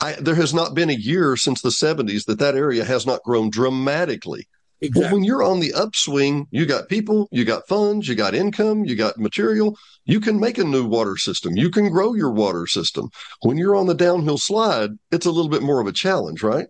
I, 0.00 0.12
there 0.12 0.36
has 0.36 0.54
not 0.54 0.72
been 0.72 0.88
a 0.88 0.94
year 0.94 1.36
since 1.36 1.60
the 1.60 1.70
70s 1.70 2.26
that 2.26 2.38
that 2.38 2.54
area 2.54 2.84
has 2.84 3.04
not 3.04 3.24
grown 3.24 3.50
dramatically. 3.50 4.46
Exactly. 4.84 5.02
Well, 5.02 5.14
when 5.14 5.24
you're 5.24 5.42
on 5.42 5.60
the 5.60 5.72
upswing, 5.72 6.46
you 6.50 6.66
got 6.66 6.88
people, 6.88 7.28
you 7.32 7.44
got 7.44 7.66
funds, 7.66 8.06
you 8.06 8.14
got 8.14 8.34
income, 8.34 8.84
you 8.84 8.96
got 8.96 9.18
material. 9.18 9.78
You 10.04 10.20
can 10.20 10.38
make 10.38 10.58
a 10.58 10.64
new 10.64 10.86
water 10.86 11.16
system. 11.16 11.56
You 11.56 11.70
can 11.70 11.88
grow 11.88 12.12
your 12.12 12.30
water 12.30 12.66
system. 12.66 13.08
When 13.40 13.56
you're 13.56 13.76
on 13.76 13.86
the 13.86 13.94
downhill 13.94 14.36
slide, 14.36 14.90
it's 15.10 15.24
a 15.24 15.30
little 15.30 15.50
bit 15.50 15.62
more 15.62 15.80
of 15.80 15.86
a 15.86 15.92
challenge, 15.92 16.42
right? 16.42 16.66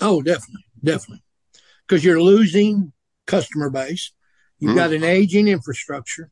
Oh, 0.00 0.22
definitely, 0.22 0.64
definitely, 0.82 1.22
because 1.86 2.04
you're 2.04 2.22
losing 2.22 2.92
customer 3.26 3.68
base. 3.68 4.12
You've 4.58 4.72
mm. 4.72 4.76
got 4.76 4.92
an 4.92 5.04
aging 5.04 5.48
infrastructure, 5.48 6.30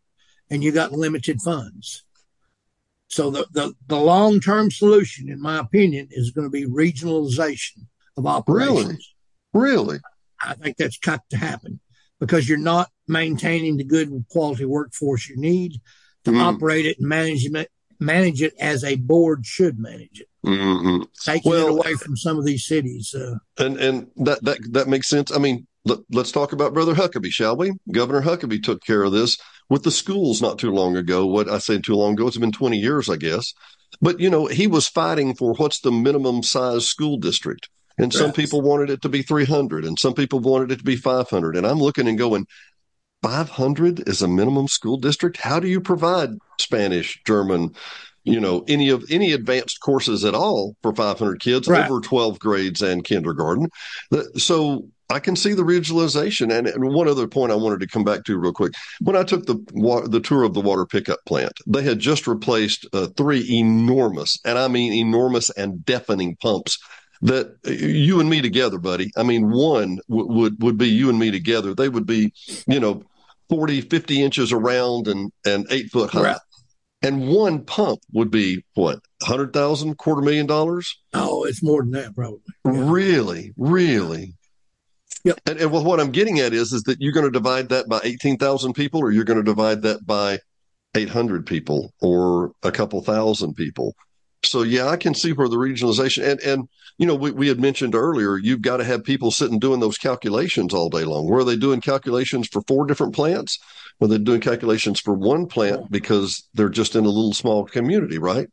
and 0.48 0.64
you 0.64 0.72
got 0.72 0.92
limited 0.92 1.42
funds. 1.42 2.04
So 3.08 3.30
the 3.30 3.46
the, 3.52 3.74
the 3.88 3.98
long 3.98 4.40
term 4.40 4.70
solution, 4.70 5.28
in 5.28 5.42
my 5.42 5.58
opinion, 5.58 6.08
is 6.10 6.30
going 6.30 6.46
to 6.46 6.50
be 6.50 6.64
regionalization 6.64 7.88
of 8.16 8.24
operations. 8.24 9.14
Really, 9.52 9.68
really, 9.68 9.98
I 10.42 10.54
think 10.54 10.76
that's 10.76 10.98
got 10.98 11.22
to 11.30 11.36
happen 11.36 11.80
because 12.18 12.48
you're 12.48 12.58
not 12.58 12.88
maintaining 13.08 13.76
the 13.76 13.84
good 13.84 14.24
quality 14.30 14.64
workforce 14.64 15.28
you 15.28 15.36
need 15.36 15.80
to 16.24 16.30
mm. 16.30 16.42
operate 16.42 16.86
it 16.86 16.98
and 16.98 17.08
manage 17.08 17.44
it, 17.44 17.70
manage 17.98 18.42
it 18.42 18.54
as 18.60 18.84
a 18.84 18.96
board 18.96 19.46
should 19.46 19.78
manage 19.78 20.20
it. 20.20 20.28
Mm-hmm. 20.44 21.02
Taking 21.22 21.50
well, 21.50 21.66
it 21.66 21.70
away 21.72 21.94
from 21.94 22.16
some 22.16 22.38
of 22.38 22.44
these 22.44 22.66
cities. 22.66 23.14
Uh, 23.14 23.36
and 23.58 23.78
and 23.78 24.06
that, 24.16 24.42
that 24.44 24.58
that 24.72 24.88
makes 24.88 25.08
sense. 25.08 25.30
I 25.30 25.38
mean, 25.38 25.66
let, 25.84 25.98
us 26.14 26.32
talk 26.32 26.52
about 26.52 26.74
Brother 26.74 26.94
Huckabee, 26.94 27.30
shall 27.30 27.56
we? 27.56 27.72
Governor 27.90 28.22
Huckabee 28.22 28.62
took 28.62 28.82
care 28.84 29.02
of 29.02 29.12
this 29.12 29.38
with 29.68 29.82
the 29.82 29.90
schools 29.90 30.42
not 30.42 30.58
too 30.58 30.70
long 30.70 30.96
ago. 30.96 31.26
What 31.26 31.48
I 31.48 31.58
say 31.58 31.78
too 31.78 31.94
long 31.94 32.14
ago, 32.14 32.26
it's 32.26 32.36
been 32.36 32.52
20 32.52 32.78
years, 32.78 33.08
I 33.08 33.16
guess. 33.16 33.54
But, 34.00 34.20
you 34.20 34.30
know, 34.30 34.46
he 34.46 34.66
was 34.66 34.88
fighting 34.88 35.34
for 35.34 35.54
what's 35.54 35.80
the 35.80 35.90
minimum 35.90 36.42
size 36.42 36.86
school 36.86 37.16
district. 37.16 37.68
And 38.00 38.12
some 38.12 38.32
people 38.32 38.62
wanted 38.62 38.90
it 38.90 39.02
to 39.02 39.08
be 39.08 39.22
300 39.22 39.84
and 39.84 39.98
some 39.98 40.14
people 40.14 40.40
wanted 40.40 40.72
it 40.72 40.78
to 40.78 40.84
be 40.84 40.96
500. 40.96 41.56
And 41.56 41.66
I'm 41.66 41.78
looking 41.78 42.08
and 42.08 42.18
going, 42.18 42.46
500 43.22 44.08
is 44.08 44.22
a 44.22 44.28
minimum 44.28 44.68
school 44.68 44.96
district? 44.96 45.36
How 45.36 45.60
do 45.60 45.68
you 45.68 45.80
provide 45.80 46.30
Spanish, 46.58 47.20
German, 47.26 47.74
you 48.24 48.40
know, 48.40 48.64
any 48.68 48.88
of 48.88 49.04
any 49.10 49.32
advanced 49.32 49.80
courses 49.80 50.24
at 50.24 50.34
all 50.34 50.76
for 50.82 50.94
500 50.94 51.40
kids 51.40 51.68
Right. 51.68 51.84
over 51.84 52.00
12 52.00 52.38
grades 52.38 52.82
and 52.82 53.04
kindergarten. 53.04 53.68
So 54.36 54.88
I 55.10 55.18
can 55.18 55.36
see 55.36 55.54
the 55.54 55.62
regionalization. 55.64 56.56
And, 56.56 56.66
and 56.66 56.94
one 56.94 57.08
other 57.08 57.26
point 57.26 57.52
I 57.52 57.56
wanted 57.56 57.80
to 57.80 57.86
come 57.86 58.04
back 58.04 58.24
to 58.24 58.38
real 58.38 58.52
quick. 58.52 58.72
When 59.00 59.16
I 59.16 59.24
took 59.24 59.46
the 59.46 59.56
wa- 59.72 60.06
the 60.06 60.20
tour 60.20 60.44
of 60.44 60.54
the 60.54 60.60
water 60.60 60.86
pickup 60.86 61.18
plant, 61.26 61.52
they 61.66 61.82
had 61.82 61.98
just 61.98 62.26
replaced 62.26 62.86
uh, 62.92 63.08
three 63.16 63.46
enormous, 63.50 64.38
and 64.44 64.58
I 64.58 64.68
mean 64.68 64.92
enormous 64.92 65.50
and 65.50 65.84
deafening 65.84 66.36
pumps 66.36 66.78
that 67.22 67.56
uh, 67.66 67.70
you 67.70 68.20
and 68.20 68.30
me 68.30 68.40
together, 68.40 68.78
buddy. 68.78 69.10
I 69.16 69.22
mean, 69.22 69.50
one 69.50 69.98
w- 70.08 70.28
would 70.28 70.62
would 70.62 70.78
be 70.78 70.88
you 70.88 71.10
and 71.10 71.18
me 71.18 71.30
together. 71.30 71.74
They 71.74 71.88
would 71.88 72.06
be, 72.06 72.32
you 72.66 72.80
know, 72.80 73.02
40, 73.48 73.82
50 73.82 74.22
inches 74.22 74.52
around 74.52 75.08
and 75.08 75.30
and 75.44 75.66
eight 75.70 75.90
foot 75.90 76.10
high. 76.10 76.22
Right. 76.22 76.38
And 77.02 77.28
one 77.28 77.64
pump 77.64 78.00
would 78.12 78.30
be 78.30 78.62
what, 78.74 79.00
hundred 79.22 79.54
thousand, 79.54 79.96
quarter 79.96 80.20
million 80.20 80.46
dollars? 80.46 80.98
Oh, 81.14 81.44
it's 81.44 81.62
more 81.62 81.82
than 81.82 81.92
that, 81.92 82.14
probably. 82.14 82.40
Really, 82.62 83.52
really. 83.56 84.34
Yep. 85.24 85.40
And, 85.46 85.60
and 85.60 85.72
what 85.72 86.00
I'm 86.00 86.12
getting 86.12 86.40
at 86.40 86.52
is, 86.52 86.72
is 86.72 86.82
that 86.82 87.00
you're 87.00 87.12
going 87.12 87.26
to 87.26 87.30
divide 87.30 87.70
that 87.70 87.88
by 87.88 88.00
18,000 88.04 88.74
people, 88.74 89.00
or 89.00 89.10
you're 89.10 89.24
going 89.24 89.38
to 89.38 89.42
divide 89.42 89.82
that 89.82 90.06
by 90.06 90.40
800 90.94 91.46
people, 91.46 91.92
or 92.00 92.52
a 92.62 92.72
couple 92.72 93.00
thousand 93.02 93.54
people. 93.54 93.94
So 94.44 94.62
yeah, 94.62 94.88
I 94.88 94.96
can 94.96 95.14
see 95.14 95.32
where 95.32 95.48
the 95.48 95.56
regionalization 95.56 96.26
and 96.28 96.40
and 96.40 96.68
you 96.98 97.06
know 97.06 97.14
we, 97.14 97.30
we 97.30 97.48
had 97.48 97.60
mentioned 97.60 97.94
earlier 97.94 98.38
you've 98.38 98.62
got 98.62 98.78
to 98.78 98.84
have 98.84 99.04
people 99.04 99.30
sitting 99.30 99.58
doing 99.58 99.80
those 99.80 99.98
calculations 99.98 100.72
all 100.72 100.88
day 100.88 101.04
long. 101.04 101.28
Where 101.28 101.40
are 101.40 101.44
they 101.44 101.56
doing 101.56 101.80
calculations 101.80 102.48
for 102.48 102.62
four 102.62 102.86
different 102.86 103.14
plants? 103.14 103.58
Well, 103.98 104.08
they're 104.08 104.18
doing 104.18 104.40
calculations 104.40 104.98
for 104.98 105.12
one 105.12 105.46
plant 105.46 105.90
because 105.90 106.48
they're 106.54 106.70
just 106.70 106.96
in 106.96 107.04
a 107.04 107.08
little 107.08 107.34
small 107.34 107.64
community, 107.66 108.18
right? 108.18 108.48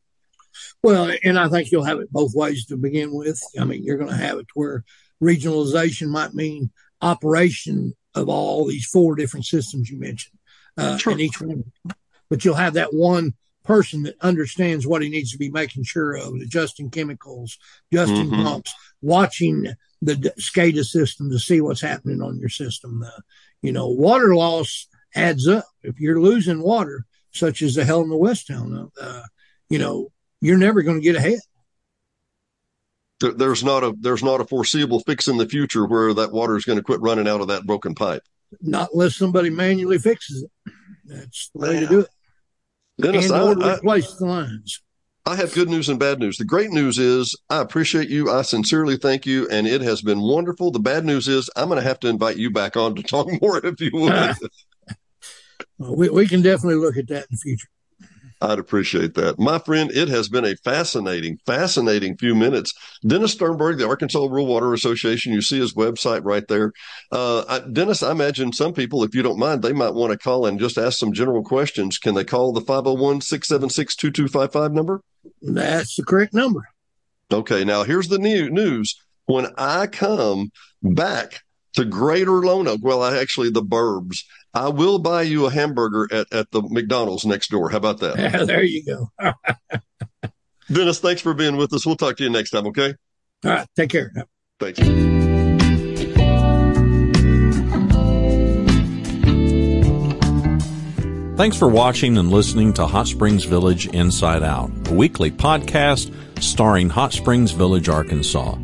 Well, 0.84 1.12
and 1.24 1.40
I 1.40 1.48
think 1.48 1.72
you'll 1.72 1.86
have 1.86 2.00
it 2.00 2.12
both 2.12 2.34
ways 2.36 2.66
to 2.66 2.78
begin 2.78 3.14
with. 3.14 3.40
I 3.60 3.64
mean, 3.64 3.84
you're 3.84 3.98
going 3.98 4.10
to 4.10 4.16
have 4.16 4.40
it 4.40 4.48
where 4.56 4.84
regionalization 5.24 6.10
might 6.10 6.34
mean 6.34 6.72
operation 7.02 7.96
of 8.14 8.28
all 8.28 8.66
these 8.66 8.86
four 8.86 9.16
different 9.16 9.46
systems 9.46 9.90
you 9.90 10.00
mentioned 10.00 10.38
uh, 10.78 10.98
Sure. 10.98 11.14
in 11.14 11.20
each 11.22 11.40
one. 11.40 11.72
But 12.30 12.44
you'll 12.44 12.56
have 12.56 12.74
that 12.74 12.94
one 12.94 13.36
person 13.68 14.04
that 14.04 14.16
understands 14.22 14.88
what 14.88 15.02
he 15.02 15.10
needs 15.10 15.32
to 15.32 15.38
be 15.38 15.52
making 15.52 15.84
sure 15.84 16.16
of, 16.16 16.34
adjusting 16.36 16.90
chemicals, 16.90 17.58
adjusting 17.92 18.30
Mhm. 18.30 18.44
pumps, 18.44 18.74
watching 19.02 19.68
the 20.02 20.16
SCADA 20.40 20.84
system 20.86 21.30
to 21.30 21.38
see 21.40 21.60
what's 21.62 21.82
happening 21.82 22.22
on 22.22 22.40
your 22.40 22.50
system. 22.50 23.04
Uh, 23.04 23.22
you 23.62 23.72
know, 23.72 23.88
water 23.88 24.36
loss 24.36 24.88
adds 25.16 25.48
up. 25.48 25.66
If 25.84 26.00
you're 26.00 26.22
losing 26.22 26.62
water, 26.62 27.06
such 27.32 27.62
as 27.62 27.76
the 27.76 27.84
hell 27.86 28.02
in 28.02 28.10
the 28.10 28.18
West 28.18 28.48
Town, 28.48 28.90
uh, 29.00 29.24
you 29.70 29.78
know, 29.80 30.12
you're 30.42 30.58
never 30.58 30.82
going 30.82 30.98
to 30.98 31.04
get 31.04 31.16
ahead. 31.16 31.40
There's 33.20 33.64
not 33.64 33.84
a 33.84 33.96
there's 34.00 34.22
not 34.24 34.42
a 34.42 34.46
foreseeable 34.46 35.00
fix 35.00 35.28
in 35.28 35.38
the 35.38 35.50
future 35.50 35.86
where 35.88 36.14
that 36.14 36.32
water 36.32 36.56
is 36.56 36.66
going 36.66 36.78
to 36.78 36.84
quit 36.84 37.02
running 37.02 37.28
out 37.28 37.42
of 37.42 37.48
that 37.48 37.66
broken 37.66 37.96
pipe. 37.96 38.22
not 38.62 38.90
unless 38.94 39.16
somebody 39.16 39.50
manually 39.50 39.98
fixes 39.98 40.44
it. 40.44 40.74
That's 41.06 41.50
the 41.54 41.60
way 41.60 41.80
to 41.80 41.88
do 41.88 42.00
it. 42.02 42.10
Dennis, 43.00 43.30
and 43.30 43.36
I, 43.36 43.42
or 43.42 43.64
I, 43.64 43.76
replace 43.76 44.14
the 44.16 44.26
lines. 44.26 44.82
I 45.26 45.36
have 45.36 45.54
good 45.54 45.70
news 45.70 45.90
and 45.90 46.00
bad 46.00 46.20
news. 46.20 46.38
The 46.38 46.46
great 46.46 46.72
news 46.72 46.98
is 46.98 47.36
I 47.50 47.62
appreciate 47.62 48.10
you. 48.10 48.32
I 48.32 48.44
sincerely 48.44 48.96
thank 48.96 49.26
you, 49.26 49.48
and 49.50 49.68
it 49.68 49.82
has 49.82 50.02
been 50.02 50.22
wonderful. 50.22 50.72
The 50.72 50.80
bad 50.80 51.04
news 51.04 51.28
is 51.28 51.50
I'm 51.56 51.68
going 51.68 51.82
to 51.82 51.88
have 51.88 52.00
to 52.02 52.08
invite 52.08 52.38
you 52.38 52.50
back 52.50 52.78
on 52.78 52.96
to 52.96 53.04
talk 53.04 53.28
more 53.42 53.64
if 53.66 53.80
you 53.82 53.92
would. 53.94 54.36
Uh, 55.80 55.92
we, 55.92 56.10
we 56.10 56.28
can 56.28 56.42
definitely 56.42 56.74
look 56.74 56.98
at 56.98 57.08
that 57.08 57.22
in 57.22 57.28
the 57.30 57.38
future. 57.38 57.68
I'd 58.42 58.60
appreciate 58.60 59.16
that. 59.16 59.40
My 59.40 59.60
friend, 59.60 59.90
it 59.92 60.10
has 60.10 60.30
been 60.30 60.46
a 60.46 60.56
fascinating, 60.58 61.40
fascinating 61.46 62.18
few 62.18 62.36
minutes. 62.36 62.72
Dennis 63.06 63.34
Sternberg, 63.34 63.78
the 63.78 63.88
Arkansas 63.88 64.20
Rural 64.20 64.46
Water 64.46 64.74
Association, 64.74 65.34
you 65.34 65.42
see 65.42 65.60
his 65.60 65.74
website 65.74 66.24
right 66.24 66.48
there. 66.48 66.72
Uh, 67.12 67.44
I, 67.48 67.60
Dennis, 67.60 68.04
I 68.04 68.12
imagine 68.12 68.54
some 68.54 68.74
people, 68.74 69.04
if 69.04 69.16
you 69.16 69.24
don't 69.24 69.40
mind, 69.40 69.64
they 69.64 69.74
might 69.74 69.94
want 69.94 70.12
to 70.12 70.18
call 70.18 70.46
and 70.46 70.60
just 70.60 70.78
ask 70.78 71.00
some 71.00 71.14
general 71.14 71.44
questions. 71.44 71.98
Can 71.98 72.14
they 72.14 72.24
call 72.24 72.54
the 72.54 72.62
501 72.62 73.22
676 73.22 73.96
2255 73.96 74.74
number? 74.74 75.02
That's 75.42 75.96
the 75.96 76.04
correct 76.04 76.34
number. 76.34 76.70
Okay, 77.32 77.64
now 77.64 77.84
here's 77.84 78.08
the 78.08 78.20
new 78.20 78.50
news. 78.50 78.96
When 79.26 79.48
I 79.58 79.88
come 79.88 80.52
back 80.82 81.42
to 81.74 81.86
Greater 81.86 82.32
Lonoke, 82.32 82.82
well, 82.82 83.02
I 83.02 83.18
actually 83.18 83.50
the 83.50 83.62
Burbs, 83.62 84.24
I 84.54 84.70
will 84.70 85.00
buy 85.00 85.22
you 85.24 85.46
a 85.46 85.52
hamburger 85.52 86.08
at, 86.12 86.34
at 86.34 86.52
the 86.52 86.62
McDonald's 86.62 87.26
next 87.26 87.50
door. 87.50 87.70
How 87.70 87.78
about 87.78 88.00
that? 88.00 88.16
there 88.48 88.64
you 88.64 88.84
go. 88.84 89.10
Dennis, 90.72 91.00
thanks 91.00 91.22
for 91.22 91.34
being 91.34 91.58
with 91.58 91.74
us. 91.74 91.86
We'll 91.86 91.96
talk 91.96 92.18
to 92.18 92.24
you 92.24 92.30
next 92.30 92.50
time, 92.52 92.68
okay? 92.68 92.96
right. 93.44 93.68
Take 93.76 93.90
care. 93.90 94.12
Thanks. 94.60 94.80
Thanks 101.38 101.56
for 101.56 101.68
watching 101.68 102.18
and 102.18 102.32
listening 102.32 102.74
to 102.74 102.88
Hot 102.88 103.08
Springs 103.08 103.44
Village 103.44 103.86
Inside 103.86 104.42
Out, 104.42 104.72
a 104.88 104.94
weekly 104.96 105.30
podcast 105.30 106.12
starring 106.42 106.90
Hot 106.90 107.14
Springs 107.14 107.52
Village, 107.52 107.90
Arkansas. 107.90 108.58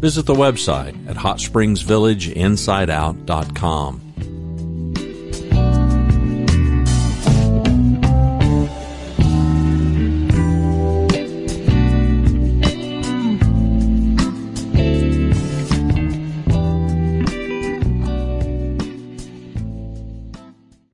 Visit 0.00 0.26
the 0.26 0.34
website 0.34 1.08
at 1.08 1.16
hotspringsvillageinsideout.com. 1.16 4.05